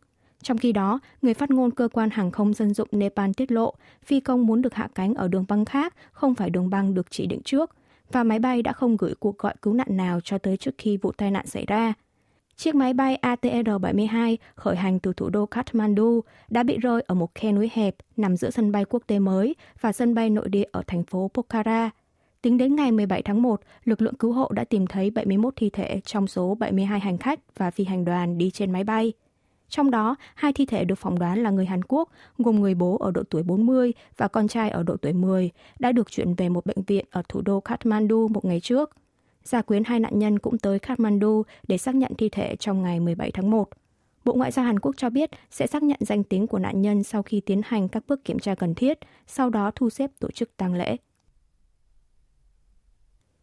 Trong 0.43 0.59
khi 0.59 0.73
đó, 0.73 1.01
người 1.23 1.35
phát 1.35 1.51
ngôn 1.51 1.71
cơ 1.71 1.89
quan 1.93 2.11
hàng 2.11 2.31
không 2.31 2.55
dân 2.55 2.75
dụng 2.75 2.89
Nepal 2.93 3.31
tiết 3.37 3.53
lộ 3.53 3.75
phi 4.05 4.21
công 4.21 4.47
muốn 4.47 4.63
được 4.63 4.75
hạ 4.75 4.89
cánh 4.95 5.15
ở 5.15 5.29
đường 5.29 5.45
băng 5.49 5.65
khác, 5.65 5.95
không 6.13 6.35
phải 6.35 6.51
đường 6.51 6.71
băng 6.71 6.95
được 6.95 7.07
chỉ 7.11 7.27
định 7.27 7.41
trước, 7.45 7.71
và 8.13 8.25
máy 8.25 8.39
bay 8.39 8.63
đã 8.63 8.73
không 8.73 8.97
gửi 8.97 9.15
cuộc 9.15 9.39
gọi 9.39 9.55
cứu 9.63 9.75
nạn 9.75 9.89
nào 9.91 10.21
cho 10.25 10.39
tới 10.39 10.57
trước 10.57 10.75
khi 10.79 10.97
vụ 10.97 11.13
tai 11.13 11.31
nạn 11.31 11.47
xảy 11.47 11.65
ra. 11.67 11.95
Chiếc 12.57 12.75
máy 12.75 12.95
bay 12.95 13.19
ATR-72 13.23 14.37
khởi 14.55 14.77
hành 14.77 15.01
từ 15.01 15.13
thủ 15.13 15.31
đô 15.31 15.47
Kathmandu 15.47 16.21
đã 16.49 16.63
bị 16.63 16.79
rơi 16.79 17.03
ở 17.07 17.15
một 17.15 17.35
khe 17.35 17.53
núi 17.53 17.71
hẹp 17.73 17.97
nằm 18.17 18.37
giữa 18.37 18.51
sân 18.51 18.73
bay 18.73 18.85
quốc 18.85 19.03
tế 19.07 19.19
mới 19.19 19.55
và 19.81 19.93
sân 19.93 20.15
bay 20.15 20.31
nội 20.31 20.49
địa 20.49 20.67
ở 20.73 20.83
thành 20.87 21.05
phố 21.05 21.31
Pokhara. 21.35 21.91
Tính 22.43 22.59
đến 22.59 22.77
ngày 22.77 22.93
17 22.93 23.23
tháng 23.23 23.43
1, 23.43 23.61
lực 23.85 24.03
lượng 24.03 24.15
cứu 24.15 24.33
hộ 24.33 24.49
đã 24.53 24.65
tìm 24.65 24.87
thấy 24.87 25.11
71 25.11 25.55
thi 25.57 25.71
thể 25.71 26.01
trong 26.05 26.27
số 26.27 26.55
72 26.55 27.01
hành 27.01 27.19
khách 27.19 27.41
và 27.57 27.71
phi 27.71 27.85
hành 27.85 28.05
đoàn 28.05 28.39
đi 28.39 28.51
trên 28.51 28.71
máy 28.71 28.85
bay. 28.85 29.13
Trong 29.71 29.91
đó, 29.91 30.17
hai 30.35 30.53
thi 30.53 30.67
thể 30.67 30.85
được 30.85 30.95
phỏng 30.95 31.19
đoán 31.19 31.43
là 31.43 31.51
người 31.51 31.67
Hàn 31.67 31.83
Quốc, 31.83 32.09
gồm 32.39 32.61
người 32.61 32.75
bố 32.75 32.97
ở 32.99 33.11
độ 33.11 33.23
tuổi 33.31 33.43
40 33.43 33.93
và 34.17 34.29
con 34.29 34.49
trai 34.49 34.71
ở 34.71 34.83
độ 34.83 34.97
tuổi 34.97 35.13
10, 35.13 35.51
đã 35.79 35.93
được 35.93 36.11
chuyển 36.11 36.35
về 36.35 36.49
một 36.49 36.67
bệnh 36.67 36.83
viện 36.87 37.05
ở 37.11 37.23
thủ 37.29 37.41
đô 37.41 37.61
Kathmandu 37.61 38.29
một 38.29 38.45
ngày 38.45 38.61
trước. 38.61 38.91
Gia 39.45 39.63
quyến 39.63 39.85
hai 39.85 40.01
nạn 40.01 40.19
nhân 40.19 40.39
cũng 40.39 40.59
tới 40.59 40.79
Kathmandu 40.79 41.43
để 41.69 41.79
xác 41.79 41.95
nhận 41.95 42.13
thi 42.19 42.29
thể 42.29 42.57
trong 42.57 42.83
ngày 42.83 43.01
17 43.01 43.31
tháng 43.31 43.51
1. 43.51 43.69
Bộ 44.25 44.35
Ngoại 44.35 44.51
giao 44.51 44.65
Hàn 44.65 44.81
Quốc 44.81 44.95
cho 44.97 45.11
biết 45.11 45.31
sẽ 45.51 45.67
xác 45.67 45.83
nhận 45.83 45.99
danh 46.01 46.25
tính 46.25 46.47
của 46.47 46.59
nạn 46.59 46.83
nhân 46.83 47.03
sau 47.03 47.23
khi 47.23 47.41
tiến 47.41 47.61
hành 47.65 47.89
các 47.89 48.03
bước 48.09 48.25
kiểm 48.25 48.39
tra 48.39 48.55
cần 48.55 48.75
thiết, 48.75 48.99
sau 49.27 49.51
đó 49.51 49.71
thu 49.75 49.91
xếp 49.91 50.11
tổ 50.19 50.31
chức 50.31 50.57
tang 50.57 50.75
lễ. 50.75 50.97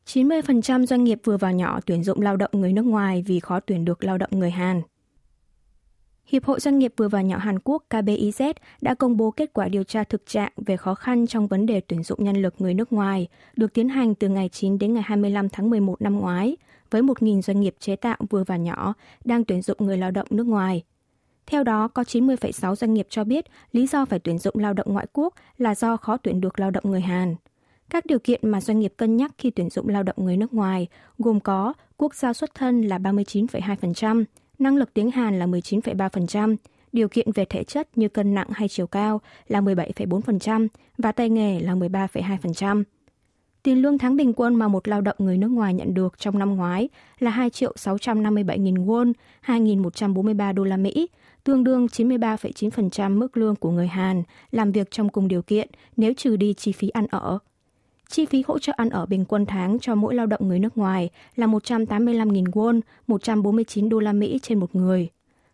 90% 0.05 0.85
doanh 0.85 1.03
nghiệp 1.03 1.19
vừa 1.23 1.37
và 1.37 1.51
nhỏ 1.51 1.79
tuyển 1.85 2.03
dụng 2.03 2.21
lao 2.21 2.37
động 2.37 2.51
người 2.53 2.73
nước 2.73 2.85
ngoài 2.85 3.23
vì 3.27 3.39
khó 3.39 3.59
tuyển 3.59 3.85
được 3.85 4.03
lao 4.03 4.17
động 4.17 4.29
người 4.31 4.51
Hàn. 4.51 4.81
Hiệp 6.27 6.45
hội 6.45 6.59
Doanh 6.59 6.79
nghiệp 6.79 6.93
vừa 6.97 7.07
và 7.07 7.21
nhỏ 7.21 7.37
Hàn 7.37 7.59
Quốc 7.59 7.83
KBIZ 7.89 8.53
đã 8.81 8.93
công 8.93 9.17
bố 9.17 9.31
kết 9.31 9.53
quả 9.53 9.67
điều 9.67 9.83
tra 9.83 10.03
thực 10.03 10.25
trạng 10.25 10.51
về 10.57 10.77
khó 10.77 10.95
khăn 10.95 11.27
trong 11.27 11.47
vấn 11.47 11.65
đề 11.65 11.81
tuyển 11.81 12.03
dụng 12.03 12.23
nhân 12.23 12.41
lực 12.41 12.55
người 12.59 12.73
nước 12.73 12.93
ngoài, 12.93 13.27
được 13.55 13.73
tiến 13.73 13.89
hành 13.89 14.15
từ 14.15 14.29
ngày 14.29 14.49
9 14.49 14.79
đến 14.79 14.93
ngày 14.93 15.03
25 15.05 15.49
tháng 15.49 15.69
11 15.69 16.01
năm 16.01 16.19
ngoái, 16.19 16.57
với 16.91 17.01
1.000 17.01 17.41
doanh 17.41 17.59
nghiệp 17.59 17.75
chế 17.79 17.95
tạo 17.95 18.17
vừa 18.29 18.43
và 18.43 18.57
nhỏ 18.57 18.93
đang 19.25 19.43
tuyển 19.43 19.61
dụng 19.61 19.77
người 19.79 19.97
lao 19.97 20.11
động 20.11 20.27
nước 20.29 20.47
ngoài. 20.47 20.83
Theo 21.45 21.63
đó, 21.63 21.87
có 21.87 22.03
90,6 22.03 22.75
doanh 22.75 22.93
nghiệp 22.93 23.07
cho 23.09 23.23
biết 23.23 23.45
lý 23.71 23.87
do 23.87 24.05
phải 24.05 24.19
tuyển 24.19 24.37
dụng 24.37 24.55
lao 24.57 24.73
động 24.73 24.87
ngoại 24.89 25.07
quốc 25.13 25.33
là 25.57 25.75
do 25.75 25.97
khó 25.97 26.17
tuyển 26.17 26.41
được 26.41 26.59
lao 26.59 26.71
động 26.71 26.83
người 26.87 27.01
Hàn. 27.01 27.35
Các 27.89 28.05
điều 28.05 28.19
kiện 28.19 28.51
mà 28.51 28.61
doanh 28.61 28.79
nghiệp 28.79 28.93
cân 28.97 29.17
nhắc 29.17 29.31
khi 29.37 29.51
tuyển 29.51 29.69
dụng 29.69 29.89
lao 29.89 30.03
động 30.03 30.15
người 30.17 30.37
nước 30.37 30.53
ngoài 30.53 30.87
gồm 31.17 31.39
có 31.39 31.73
quốc 31.97 32.15
gia 32.15 32.33
xuất 32.33 32.55
thân 32.55 32.81
là 32.81 32.97
39,2%, 32.97 34.23
năng 34.59 34.77
lực 34.77 34.93
tiếng 34.93 35.11
Hàn 35.11 35.39
là 35.39 35.45
19,3%, 35.45 36.55
điều 36.93 37.07
kiện 37.07 37.31
về 37.31 37.45
thể 37.45 37.63
chất 37.63 37.97
như 37.97 38.09
cân 38.09 38.33
nặng 38.33 38.47
hay 38.51 38.67
chiều 38.67 38.87
cao 38.87 39.21
là 39.47 39.61
17,4% 39.61 40.67
và 40.97 41.11
tay 41.11 41.29
nghề 41.29 41.59
là 41.59 41.75
13,2%. 41.75 42.83
Tiền 43.63 43.81
lương 43.81 43.97
tháng 43.97 44.15
bình 44.15 44.33
quân 44.33 44.55
mà 44.55 44.67
một 44.67 44.87
lao 44.87 45.01
động 45.01 45.15
người 45.19 45.37
nước 45.37 45.47
ngoài 45.47 45.73
nhận 45.73 45.93
được 45.93 46.19
trong 46.19 46.39
năm 46.39 46.55
ngoái 46.55 46.89
là 47.19 47.31
2 47.31 47.49
triệu 47.49 47.73
657 47.75 48.59
nghìn 48.59 48.75
won, 48.75 49.13
2.143 49.45 50.53
đô 50.53 50.63
la 50.63 50.77
Mỹ, 50.77 51.09
tương 51.43 51.63
đương 51.63 51.85
93,9% 51.85 53.17
mức 53.17 53.37
lương 53.37 53.55
của 53.55 53.71
người 53.71 53.87
Hàn 53.87 54.23
làm 54.51 54.71
việc 54.71 54.91
trong 54.91 55.09
cùng 55.09 55.27
điều 55.27 55.41
kiện 55.41 55.69
nếu 55.97 56.13
trừ 56.17 56.35
đi 56.35 56.53
chi 56.53 56.71
phí 56.71 56.89
ăn 56.89 57.07
ở. 57.09 57.39
Chi 58.09 58.25
phí 58.25 58.43
hỗ 58.47 58.59
trợ 58.59 58.73
ăn 58.75 58.89
ở 58.89 59.05
bình 59.05 59.25
quân 59.25 59.45
tháng 59.45 59.79
cho 59.79 59.95
mỗi 59.95 60.15
lao 60.15 60.25
động 60.25 60.47
người 60.47 60.59
nước 60.59 60.77
ngoài 60.77 61.09
là 61.35 61.47
185.000 61.47 62.45
won, 62.45 62.81
149 63.07 63.89
đô 63.89 63.99
la 63.99 64.13
Mỹ 64.13 64.39
trên 64.43 64.59
một 64.59 64.75
người. 64.75 65.09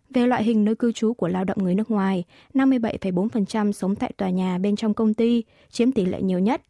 Về 0.10 0.28
loại 0.28 0.44
hình 0.44 0.66
nơi 0.66 0.76
cư 0.76 0.92
trú 0.92 1.14
của 1.14 1.28
lao 1.28 1.44
động 1.44 1.58
người 1.62 1.76
nước 1.76 1.92
ngoài, 1.92 2.24
57,4% 2.54 3.72
sống 3.72 3.96
tại 3.96 4.14
tòa 4.18 4.30
nhà 4.30 4.58
bên 4.58 4.76
trong 4.76 4.94
công 4.94 5.14
ty, 5.14 5.44
chiếm 5.70 5.92
tỷ 5.92 6.06
lệ 6.06 6.22
nhiều 6.22 6.40
nhất. 6.40 6.62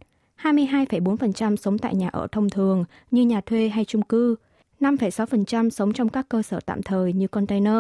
22,4% 0.42 1.56
sống 1.56 1.78
tại 1.78 1.96
nhà 1.96 2.10
ở 2.10 2.28
thông 2.32 2.50
thường 2.50 2.86
như 3.12 3.25
nhà 3.25 3.42
thuê 3.42 3.70
hay 3.70 3.86
chung 3.86 4.02
cư, 4.02 4.36
5,6% 4.80 5.70
sống 5.70 5.94
trong 5.94 6.10
các 6.10 6.30
cơ 6.30 6.42
sở 6.42 6.60
tạm 6.60 6.82
thời 6.84 7.13
như 7.13 7.28
container. 7.28 7.78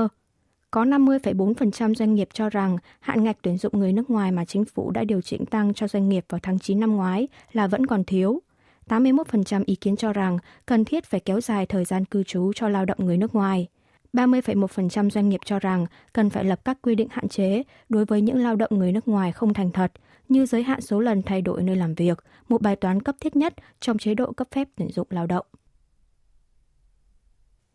Có 0.73 0.85
50,4% 0.85 1.93
doanh 1.93 2.15
nghiệp 2.15 2.29
cho 2.33 2.49
rằng 2.49 2.77
hạn 2.99 3.23
ngạch 3.23 3.37
tuyển 3.41 3.57
dụng 3.57 3.79
người 3.79 3.93
nước 3.93 4.09
ngoài 4.09 4.31
mà 4.31 4.45
chính 4.45 4.65
phủ 4.65 4.91
đã 4.91 5.03
điều 5.03 5.21
chỉnh 5.21 5.45
tăng 5.45 5.73
cho 5.73 5.87
doanh 5.87 6.09
nghiệp 6.09 6.25
vào 6.29 6.39
tháng 6.43 6.59
9 6.59 6.79
năm 6.79 6.95
ngoái 6.95 7.27
là 7.51 7.67
vẫn 7.67 7.85
còn 7.85 8.03
thiếu. 8.03 8.41
81% 8.89 9.63
ý 9.65 9.75
kiến 9.75 9.95
cho 9.95 10.13
rằng 10.13 10.37
cần 10.65 10.85
thiết 10.85 11.05
phải 11.05 11.19
kéo 11.19 11.41
dài 11.41 11.65
thời 11.65 11.85
gian 11.85 12.05
cư 12.05 12.23
trú 12.23 12.51
cho 12.55 12.69
lao 12.69 12.85
động 12.85 12.97
người 12.99 13.17
nước 13.17 13.35
ngoài. 13.35 13.67
30,1% 14.13 15.09
doanh 15.09 15.29
nghiệp 15.29 15.39
cho 15.45 15.59
rằng 15.59 15.85
cần 16.13 16.29
phải 16.29 16.43
lập 16.43 16.59
các 16.65 16.77
quy 16.81 16.95
định 16.95 17.07
hạn 17.11 17.27
chế 17.27 17.63
đối 17.89 18.05
với 18.05 18.21
những 18.21 18.43
lao 18.43 18.55
động 18.55 18.71
người 18.79 18.91
nước 18.91 19.07
ngoài 19.07 19.31
không 19.31 19.53
thành 19.53 19.71
thật, 19.71 19.91
như 20.29 20.45
giới 20.45 20.63
hạn 20.63 20.81
số 20.81 20.99
lần 20.99 21.21
thay 21.21 21.41
đổi 21.41 21.63
nơi 21.63 21.75
làm 21.75 21.93
việc, 21.93 22.23
một 22.49 22.61
bài 22.61 22.75
toán 22.75 23.01
cấp 23.01 23.15
thiết 23.19 23.35
nhất 23.35 23.53
trong 23.79 23.97
chế 23.97 24.15
độ 24.15 24.31
cấp 24.31 24.47
phép 24.51 24.67
tuyển 24.75 24.91
dụng 24.91 25.07
lao 25.09 25.27
động. 25.27 25.45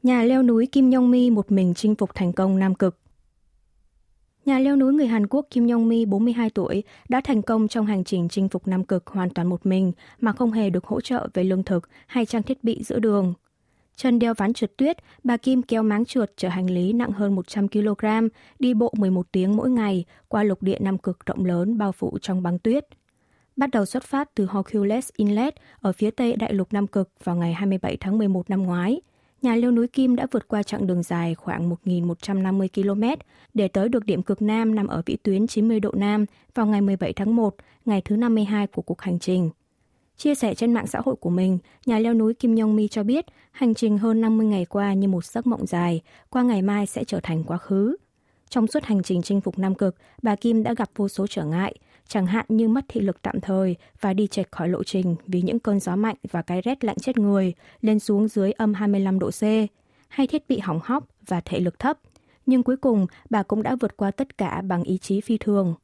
Nhà 0.02 0.22
leo 0.22 0.42
núi 0.42 0.66
Kim 0.66 0.90
Yong 0.90 1.10
Mi 1.10 1.30
một 1.30 1.52
mình 1.52 1.74
chinh 1.74 1.94
phục 1.94 2.14
thành 2.14 2.32
công 2.32 2.58
Nam 2.58 2.74
Cực. 2.74 2.98
Nhà 4.44 4.58
leo 4.58 4.76
núi 4.76 4.92
người 4.92 5.06
Hàn 5.06 5.26
Quốc 5.26 5.46
Kim 5.50 5.68
Yong 5.68 5.88
Mi 5.88 6.04
42 6.04 6.50
tuổi 6.50 6.82
đã 7.08 7.20
thành 7.24 7.42
công 7.42 7.68
trong 7.68 7.86
hành 7.86 8.04
trình 8.04 8.28
chinh 8.28 8.48
phục 8.48 8.68
Nam 8.68 8.84
Cực 8.84 9.06
hoàn 9.06 9.30
toàn 9.30 9.48
một 9.48 9.66
mình 9.66 9.92
mà 10.20 10.32
không 10.32 10.52
hề 10.52 10.70
được 10.70 10.84
hỗ 10.84 11.00
trợ 11.00 11.28
về 11.34 11.44
lương 11.44 11.62
thực 11.62 11.88
hay 12.06 12.26
trang 12.26 12.42
thiết 12.42 12.64
bị 12.64 12.82
giữa 12.84 12.98
đường. 12.98 13.34
Chân 13.96 14.18
đeo 14.18 14.34
ván 14.34 14.52
trượt 14.52 14.76
tuyết, 14.76 14.96
bà 15.24 15.36
Kim 15.36 15.62
kéo 15.62 15.82
máng 15.82 16.04
trượt 16.04 16.32
chở 16.36 16.48
hành 16.48 16.70
lý 16.70 16.92
nặng 16.92 17.12
hơn 17.12 17.34
100 17.34 17.68
kg, 17.68 18.06
đi 18.58 18.74
bộ 18.74 18.92
11 18.96 19.26
tiếng 19.32 19.56
mỗi 19.56 19.70
ngày 19.70 20.04
qua 20.28 20.42
lục 20.42 20.62
địa 20.62 20.78
Nam 20.80 20.98
Cực 20.98 21.26
rộng 21.26 21.44
lớn 21.44 21.78
bao 21.78 21.92
phủ 21.92 22.18
trong 22.22 22.42
băng 22.42 22.58
tuyết. 22.58 22.86
Bắt 23.56 23.70
đầu 23.70 23.86
xuất 23.86 24.04
phát 24.04 24.34
từ 24.34 24.48
Hercules 24.52 25.08
Inlet 25.16 25.54
ở 25.80 25.92
phía 25.92 26.10
tây 26.10 26.36
đại 26.36 26.52
lục 26.52 26.72
Nam 26.72 26.86
Cực 26.86 27.10
vào 27.24 27.36
ngày 27.36 27.52
27 27.52 27.96
tháng 27.96 28.18
11 28.18 28.50
năm 28.50 28.62
ngoái– 28.62 29.00
nhà 29.42 29.56
leo 29.56 29.70
núi 29.70 29.88
Kim 29.88 30.16
đã 30.16 30.26
vượt 30.30 30.48
qua 30.48 30.62
chặng 30.62 30.86
đường 30.86 31.02
dài 31.02 31.34
khoảng 31.34 31.70
1.150 31.84 32.68
km 32.74 33.22
để 33.54 33.68
tới 33.68 33.88
được 33.88 34.06
điểm 34.06 34.22
cực 34.22 34.42
Nam 34.42 34.74
nằm 34.74 34.86
ở 34.86 35.02
vĩ 35.06 35.16
tuyến 35.16 35.46
90 35.46 35.80
độ 35.80 35.92
Nam 35.96 36.24
vào 36.54 36.66
ngày 36.66 36.80
17 36.80 37.12
tháng 37.12 37.36
1, 37.36 37.54
ngày 37.84 38.02
thứ 38.04 38.16
52 38.16 38.66
của 38.66 38.82
cuộc 38.82 39.00
hành 39.00 39.18
trình. 39.18 39.50
Chia 40.16 40.34
sẻ 40.34 40.54
trên 40.54 40.72
mạng 40.72 40.86
xã 40.86 41.00
hội 41.04 41.16
của 41.16 41.30
mình, 41.30 41.58
nhà 41.86 41.98
leo 41.98 42.14
núi 42.14 42.34
Kim 42.34 42.54
Nhong 42.54 42.76
Mi 42.76 42.88
cho 42.88 43.02
biết 43.02 43.26
hành 43.50 43.74
trình 43.74 43.98
hơn 43.98 44.20
50 44.20 44.46
ngày 44.46 44.64
qua 44.64 44.94
như 44.94 45.08
một 45.08 45.24
giấc 45.24 45.46
mộng 45.46 45.66
dài, 45.66 46.00
qua 46.30 46.42
ngày 46.42 46.62
mai 46.62 46.86
sẽ 46.86 47.04
trở 47.04 47.20
thành 47.22 47.44
quá 47.44 47.58
khứ. 47.58 47.96
Trong 48.48 48.66
suốt 48.66 48.84
hành 48.84 49.02
trình 49.02 49.22
chinh 49.22 49.40
phục 49.40 49.58
Nam 49.58 49.74
Cực, 49.74 49.96
bà 50.22 50.36
Kim 50.36 50.62
đã 50.62 50.74
gặp 50.74 50.90
vô 50.96 51.08
số 51.08 51.26
trở 51.26 51.44
ngại, 51.44 51.74
chẳng 52.08 52.26
hạn 52.26 52.44
như 52.48 52.68
mất 52.68 52.84
thị 52.88 53.00
lực 53.00 53.22
tạm 53.22 53.40
thời 53.40 53.76
và 54.00 54.12
đi 54.14 54.26
chệch 54.26 54.52
khỏi 54.52 54.68
lộ 54.68 54.84
trình 54.84 55.16
vì 55.26 55.42
những 55.42 55.58
cơn 55.58 55.80
gió 55.80 55.96
mạnh 55.96 56.16
và 56.30 56.42
cái 56.42 56.60
rét 56.60 56.84
lạnh 56.84 56.96
chết 57.00 57.18
người 57.18 57.54
lên 57.80 57.98
xuống 57.98 58.28
dưới 58.28 58.52
âm 58.52 58.74
25 58.74 59.18
độ 59.18 59.30
C, 59.30 59.42
hay 60.08 60.26
thiết 60.26 60.48
bị 60.48 60.58
hỏng 60.58 60.80
hóc 60.82 61.04
và 61.26 61.40
thể 61.40 61.60
lực 61.60 61.78
thấp. 61.78 61.98
Nhưng 62.46 62.62
cuối 62.62 62.76
cùng, 62.76 63.06
bà 63.30 63.42
cũng 63.42 63.62
đã 63.62 63.76
vượt 63.80 63.96
qua 63.96 64.10
tất 64.10 64.38
cả 64.38 64.60
bằng 64.60 64.82
ý 64.82 64.98
chí 64.98 65.20
phi 65.20 65.38
thường. 65.38 65.74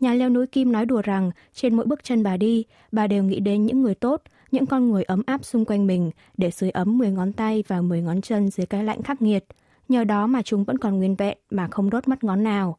Nhà 0.00 0.14
leo 0.14 0.28
núi 0.28 0.46
Kim 0.46 0.72
nói 0.72 0.86
đùa 0.86 1.02
rằng 1.02 1.30
trên 1.54 1.74
mỗi 1.74 1.86
bước 1.86 2.04
chân 2.04 2.22
bà 2.22 2.36
đi, 2.36 2.64
bà 2.92 3.06
đều 3.06 3.24
nghĩ 3.24 3.40
đến 3.40 3.66
những 3.66 3.82
người 3.82 3.94
tốt, 3.94 4.22
những 4.50 4.66
con 4.66 4.90
người 4.90 5.02
ấm 5.02 5.22
áp 5.26 5.44
xung 5.44 5.64
quanh 5.64 5.86
mình 5.86 6.10
để 6.36 6.50
sưởi 6.50 6.70
ấm 6.70 6.98
10 6.98 7.10
ngón 7.10 7.32
tay 7.32 7.64
và 7.68 7.80
10 7.80 8.02
ngón 8.02 8.20
chân 8.20 8.50
dưới 8.50 8.66
cái 8.66 8.84
lạnh 8.84 9.02
khắc 9.02 9.22
nghiệt. 9.22 9.44
Nhờ 9.88 10.04
đó 10.04 10.26
mà 10.26 10.42
chúng 10.42 10.64
vẫn 10.64 10.78
còn 10.78 10.98
nguyên 10.98 11.16
vẹn 11.16 11.38
mà 11.50 11.68
không 11.70 11.90
đốt 11.90 12.08
mất 12.08 12.24
ngón 12.24 12.42
nào. 12.42 12.76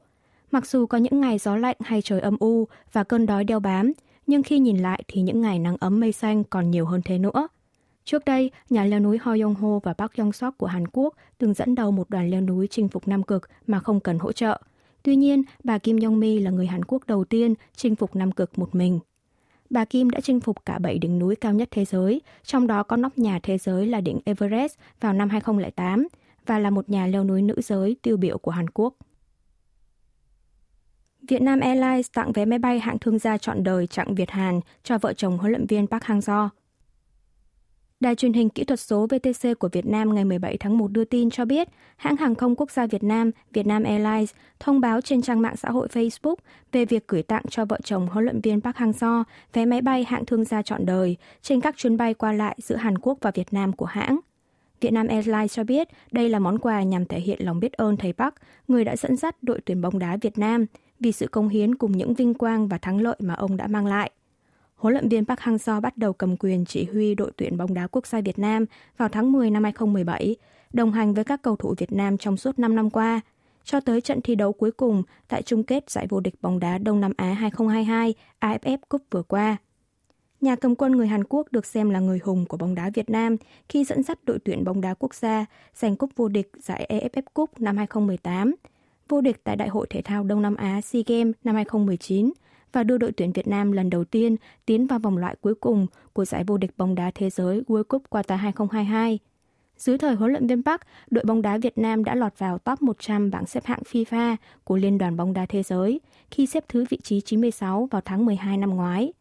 Mặc 0.53 0.67
dù 0.67 0.85
có 0.85 0.97
những 0.97 1.21
ngày 1.21 1.37
gió 1.37 1.55
lạnh 1.55 1.75
hay 1.79 2.01
trời 2.01 2.19
âm 2.19 2.37
u 2.39 2.67
và 2.91 3.03
cơn 3.03 3.25
đói 3.25 3.43
đeo 3.43 3.59
bám, 3.59 3.93
nhưng 4.27 4.43
khi 4.43 4.59
nhìn 4.59 4.77
lại 4.77 5.03
thì 5.07 5.21
những 5.21 5.41
ngày 5.41 5.59
nắng 5.59 5.77
ấm 5.79 5.99
mây 5.99 6.11
xanh 6.11 6.43
còn 6.43 6.71
nhiều 6.71 6.85
hơn 6.85 7.01
thế 7.05 7.17
nữa. 7.17 7.47
Trước 8.05 8.25
đây, 8.25 8.51
nhà 8.69 8.85
leo 8.85 8.99
núi 8.99 9.17
Ho 9.21 9.35
Yong 9.41 9.55
Ho 9.55 9.79
và 9.83 9.93
Park 9.93 10.11
Yong 10.17 10.31
Sok 10.31 10.57
của 10.57 10.67
Hàn 10.67 10.87
Quốc 10.87 11.15
từng 11.37 11.53
dẫn 11.53 11.75
đầu 11.75 11.91
một 11.91 12.09
đoàn 12.09 12.29
leo 12.29 12.41
núi 12.41 12.67
chinh 12.67 12.87
phục 12.87 13.07
Nam 13.07 13.23
Cực 13.23 13.49
mà 13.67 13.79
không 13.79 13.99
cần 13.99 14.19
hỗ 14.19 14.31
trợ. 14.31 14.61
Tuy 15.03 15.15
nhiên, 15.15 15.43
bà 15.63 15.77
Kim 15.77 15.99
Yong 15.99 16.19
Mi 16.19 16.39
là 16.39 16.51
người 16.51 16.67
Hàn 16.67 16.85
Quốc 16.85 17.07
đầu 17.07 17.23
tiên 17.23 17.53
chinh 17.75 17.95
phục 17.95 18.15
Nam 18.15 18.31
Cực 18.31 18.59
một 18.59 18.75
mình. 18.75 18.99
Bà 19.69 19.85
Kim 19.85 20.09
đã 20.09 20.19
chinh 20.21 20.39
phục 20.39 20.65
cả 20.65 20.79
7 20.79 20.97
đỉnh 20.97 21.19
núi 21.19 21.35
cao 21.35 21.53
nhất 21.53 21.67
thế 21.71 21.85
giới, 21.85 22.21
trong 22.43 22.67
đó 22.67 22.83
có 22.83 22.95
nóc 22.97 23.17
nhà 23.17 23.39
thế 23.43 23.57
giới 23.57 23.87
là 23.87 24.01
đỉnh 24.01 24.19
Everest 24.25 24.77
vào 25.01 25.13
năm 25.13 25.29
2008 25.29 26.07
và 26.45 26.59
là 26.59 26.69
một 26.69 26.89
nhà 26.89 27.07
leo 27.07 27.23
núi 27.23 27.41
nữ 27.41 27.61
giới 27.63 27.95
tiêu 28.01 28.17
biểu 28.17 28.37
của 28.37 28.51
Hàn 28.51 28.69
Quốc. 28.69 28.93
Vietnam 31.27 31.59
Airlines 31.59 32.07
tặng 32.13 32.31
vé 32.31 32.45
máy 32.45 32.59
bay 32.59 32.79
hạng 32.79 32.99
thương 32.99 33.19
gia 33.19 33.37
chọn 33.37 33.63
đời 33.63 33.87
chặng 33.87 34.15
Việt 34.15 34.31
Hàn 34.31 34.59
cho 34.83 34.97
vợ 34.97 35.13
chồng 35.13 35.37
huấn 35.37 35.51
luyện 35.51 35.67
viên 35.67 35.87
Park 35.87 36.03
Hang-seo. 36.03 36.49
Đài 37.99 38.15
truyền 38.15 38.33
hình 38.33 38.49
kỹ 38.49 38.63
thuật 38.63 38.79
số 38.79 39.07
VTC 39.07 39.59
của 39.59 39.69
Việt 39.71 39.85
Nam 39.85 40.15
ngày 40.15 40.25
17 40.25 40.57
tháng 40.57 40.77
1 40.77 40.91
đưa 40.91 41.05
tin 41.05 41.29
cho 41.29 41.45
biết, 41.45 41.67
hãng 41.95 42.17
hàng 42.17 42.35
không 42.35 42.55
quốc 42.55 42.71
gia 42.71 42.87
Việt 42.87 43.03
Nam, 43.03 43.31
Vietnam 43.53 43.83
Airlines, 43.83 44.31
thông 44.59 44.81
báo 44.81 45.01
trên 45.01 45.21
trang 45.21 45.41
mạng 45.41 45.55
xã 45.55 45.69
hội 45.69 45.87
Facebook 45.87 46.35
về 46.71 46.85
việc 46.85 47.07
gửi 47.07 47.23
tặng 47.23 47.43
cho 47.49 47.65
vợ 47.65 47.79
chồng 47.83 48.07
huấn 48.07 48.25
luyện 48.25 48.41
viên 48.41 48.61
Park 48.61 48.75
Hang-seo 48.75 49.23
vé 49.53 49.65
máy 49.65 49.81
bay 49.81 50.03
hạng 50.03 50.25
thương 50.25 50.43
gia 50.43 50.61
chọn 50.61 50.85
đời 50.85 51.17
trên 51.41 51.61
các 51.61 51.77
chuyến 51.77 51.97
bay 51.97 52.13
qua 52.13 52.33
lại 52.33 52.57
giữa 52.61 52.75
Hàn 52.75 52.97
Quốc 52.97 53.17
và 53.21 53.31
Việt 53.31 53.53
Nam 53.53 53.73
của 53.73 53.85
hãng. 53.85 54.19
Vietnam 54.81 55.07
Airlines 55.07 55.53
cho 55.53 55.63
biết 55.63 55.87
đây 56.11 56.29
là 56.29 56.39
món 56.39 56.59
quà 56.59 56.83
nhằm 56.83 57.05
thể 57.05 57.19
hiện 57.19 57.45
lòng 57.45 57.59
biết 57.59 57.73
ơn 57.73 57.97
thầy 57.97 58.13
Park, 58.13 58.33
người 58.67 58.85
đã 58.85 58.95
dẫn 58.95 59.15
dắt 59.15 59.43
đội 59.43 59.59
tuyển 59.65 59.81
bóng 59.81 59.99
đá 59.99 60.17
Việt 60.21 60.37
Nam 60.37 60.65
vì 61.03 61.11
sự 61.11 61.27
công 61.27 61.49
hiến 61.49 61.75
cùng 61.75 61.91
những 61.91 62.13
vinh 62.13 62.33
quang 62.33 62.67
và 62.67 62.77
thắng 62.77 63.01
lợi 63.01 63.15
mà 63.19 63.33
ông 63.33 63.57
đã 63.57 63.67
mang 63.67 63.85
lại. 63.85 64.11
Huấn 64.75 64.93
luyện 64.93 65.09
viên 65.09 65.25
Park 65.25 65.39
Hang-seo 65.39 65.81
bắt 65.81 65.97
đầu 65.97 66.13
cầm 66.13 66.37
quyền 66.37 66.65
chỉ 66.65 66.83
huy 66.85 67.15
đội 67.15 67.31
tuyển 67.35 67.57
bóng 67.57 67.73
đá 67.73 67.87
quốc 67.87 68.07
gia 68.07 68.21
Việt 68.21 68.39
Nam 68.39 68.65
vào 68.97 69.09
tháng 69.09 69.31
10 69.31 69.49
năm 69.49 69.63
2017, 69.63 70.35
đồng 70.73 70.91
hành 70.91 71.13
với 71.13 71.23
các 71.23 71.41
cầu 71.41 71.55
thủ 71.55 71.73
Việt 71.77 71.91
Nam 71.91 72.17
trong 72.17 72.37
suốt 72.37 72.59
5 72.59 72.75
năm 72.75 72.89
qua, 72.89 73.21
cho 73.63 73.79
tới 73.79 74.01
trận 74.01 74.21
thi 74.21 74.35
đấu 74.35 74.53
cuối 74.53 74.71
cùng 74.71 75.03
tại 75.27 75.41
chung 75.41 75.63
kết 75.63 75.89
giải 75.89 76.07
vô 76.09 76.19
địch 76.19 76.35
bóng 76.41 76.59
đá 76.59 76.77
Đông 76.77 77.01
Nam 77.01 77.11
Á 77.17 77.33
2022 77.33 78.13
AFF 78.39 78.77
Cup 78.89 79.01
vừa 79.11 79.23
qua. 79.23 79.57
Nhà 80.41 80.55
cầm 80.55 80.75
quân 80.75 80.91
người 80.91 81.07
Hàn 81.07 81.23
Quốc 81.23 81.47
được 81.51 81.65
xem 81.65 81.89
là 81.89 81.99
người 81.99 82.19
hùng 82.23 82.45
của 82.45 82.57
bóng 82.57 82.75
đá 82.75 82.89
Việt 82.93 83.09
Nam 83.09 83.35
khi 83.69 83.83
dẫn 83.83 84.03
dắt 84.03 84.19
đội 84.23 84.39
tuyển 84.39 84.63
bóng 84.63 84.81
đá 84.81 84.93
quốc 84.93 85.15
gia 85.15 85.45
giành 85.75 85.95
cúp 85.95 86.09
vô 86.15 86.27
địch 86.27 86.51
giải 86.59 86.87
AFF 86.89 87.21
Cup 87.33 87.59
năm 87.59 87.77
2018, 87.77 88.55
vô 89.13 89.21
địch 89.21 89.43
tại 89.43 89.55
Đại 89.55 89.67
hội 89.67 89.87
Thể 89.89 90.01
thao 90.01 90.23
Đông 90.23 90.41
Nam 90.41 90.55
Á 90.55 90.81
SEA 90.81 91.01
Games 91.07 91.33
năm 91.43 91.55
2019 91.55 92.31
và 92.71 92.83
đưa 92.83 92.97
đội 92.97 93.11
tuyển 93.11 93.31
Việt 93.31 93.47
Nam 93.47 93.71
lần 93.71 93.89
đầu 93.89 94.03
tiên 94.03 94.35
tiến 94.65 94.87
vào 94.87 94.99
vòng 94.99 95.17
loại 95.17 95.35
cuối 95.41 95.55
cùng 95.55 95.87
của 96.13 96.25
giải 96.25 96.43
vô 96.43 96.57
địch 96.57 96.71
bóng 96.77 96.95
đá 96.95 97.11
thế 97.15 97.29
giới 97.29 97.61
World 97.67 97.83
Cup 97.83 98.03
Qatar 98.09 98.35
2022. 98.35 99.19
Dưới 99.77 99.97
thời 99.97 100.15
huấn 100.15 100.31
luyện 100.31 100.47
viên 100.47 100.63
Park, 100.63 100.81
đội 101.09 101.23
bóng 101.23 101.41
đá 101.41 101.57
Việt 101.57 101.77
Nam 101.77 102.03
đã 102.03 102.15
lọt 102.15 102.37
vào 102.37 102.57
top 102.57 102.81
100 102.81 103.31
bảng 103.31 103.45
xếp 103.45 103.65
hạng 103.65 103.81
FIFA 103.91 104.35
của 104.63 104.77
Liên 104.77 104.97
đoàn 104.97 105.17
bóng 105.17 105.33
đá 105.33 105.45
thế 105.45 105.63
giới 105.63 105.99
khi 106.31 106.45
xếp 106.45 106.63
thứ 106.69 106.85
vị 106.89 106.97
trí 107.03 107.21
96 107.21 107.87
vào 107.91 108.01
tháng 108.05 108.25
12 108.25 108.57
năm 108.57 108.75
ngoái. 108.75 109.13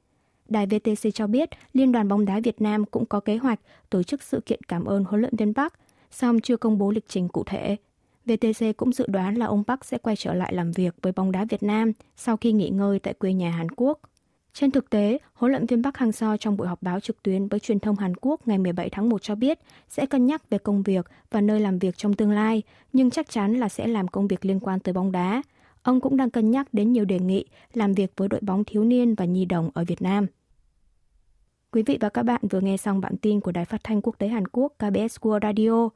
Đài 0.48 0.66
VTC 0.66 1.14
cho 1.14 1.26
biết 1.26 1.48
Liên 1.72 1.92
đoàn 1.92 2.08
bóng 2.08 2.24
đá 2.24 2.40
Việt 2.40 2.60
Nam 2.60 2.84
cũng 2.84 3.06
có 3.06 3.20
kế 3.20 3.36
hoạch 3.36 3.60
tổ 3.90 4.02
chức 4.02 4.22
sự 4.22 4.40
kiện 4.46 4.60
cảm 4.68 4.84
ơn 4.84 5.04
huấn 5.04 5.20
luyện 5.20 5.36
viên 5.36 5.54
Park, 5.54 5.72
song 6.10 6.40
chưa 6.40 6.56
công 6.56 6.78
bố 6.78 6.90
lịch 6.90 7.08
trình 7.08 7.28
cụ 7.28 7.44
thể. 7.46 7.76
VTC 8.26 8.76
cũng 8.76 8.92
dự 8.92 9.06
đoán 9.08 9.34
là 9.34 9.46
ông 9.46 9.64
Park 9.64 9.84
sẽ 9.84 9.98
quay 9.98 10.16
trở 10.16 10.34
lại 10.34 10.54
làm 10.54 10.72
việc 10.72 10.94
với 11.02 11.12
bóng 11.12 11.32
đá 11.32 11.44
Việt 11.44 11.62
Nam 11.62 11.92
sau 12.16 12.36
khi 12.36 12.52
nghỉ 12.52 12.68
ngơi 12.68 12.98
tại 12.98 13.14
quê 13.14 13.32
nhà 13.32 13.50
Hàn 13.50 13.70
Quốc. 13.76 14.00
Trên 14.54 14.70
thực 14.70 14.90
tế, 14.90 15.18
huấn 15.34 15.52
luyện 15.52 15.66
viên 15.66 15.82
Park 15.82 15.94
Hang-seo 15.94 16.36
trong 16.36 16.56
buổi 16.56 16.68
họp 16.68 16.82
báo 16.82 17.00
trực 17.00 17.22
tuyến 17.22 17.48
với 17.48 17.60
truyền 17.60 17.80
thông 17.80 17.96
Hàn 17.96 18.12
Quốc 18.20 18.48
ngày 18.48 18.58
17 18.58 18.90
tháng 18.90 19.08
1 19.08 19.22
cho 19.22 19.34
biết 19.34 19.58
sẽ 19.88 20.06
cân 20.06 20.26
nhắc 20.26 20.50
về 20.50 20.58
công 20.58 20.82
việc 20.82 21.06
và 21.30 21.40
nơi 21.40 21.60
làm 21.60 21.78
việc 21.78 21.96
trong 21.96 22.14
tương 22.14 22.30
lai, 22.30 22.62
nhưng 22.92 23.10
chắc 23.10 23.30
chắn 23.30 23.54
là 23.54 23.68
sẽ 23.68 23.86
làm 23.86 24.08
công 24.08 24.28
việc 24.28 24.44
liên 24.44 24.60
quan 24.60 24.80
tới 24.80 24.94
bóng 24.94 25.12
đá. 25.12 25.42
Ông 25.82 26.00
cũng 26.00 26.16
đang 26.16 26.30
cân 26.30 26.50
nhắc 26.50 26.68
đến 26.74 26.92
nhiều 26.92 27.04
đề 27.04 27.18
nghị 27.18 27.44
làm 27.74 27.92
việc 27.92 28.12
với 28.16 28.28
đội 28.28 28.40
bóng 28.40 28.64
thiếu 28.64 28.84
niên 28.84 29.14
và 29.14 29.24
nhi 29.24 29.44
đồng 29.44 29.70
ở 29.74 29.84
Việt 29.84 30.02
Nam. 30.02 30.26
Quý 31.70 31.82
vị 31.82 31.98
và 32.00 32.08
các 32.08 32.22
bạn 32.22 32.40
vừa 32.50 32.60
nghe 32.60 32.76
xong 32.76 33.00
bản 33.00 33.16
tin 33.16 33.40
của 33.40 33.52
Đài 33.52 33.64
Phát 33.64 33.80
thanh 33.84 34.02
Quốc 34.02 34.18
tế 34.18 34.28
Hàn 34.28 34.48
Quốc 34.48 34.72
KBS 34.78 35.18
World 35.20 35.40
Radio. 35.42 35.88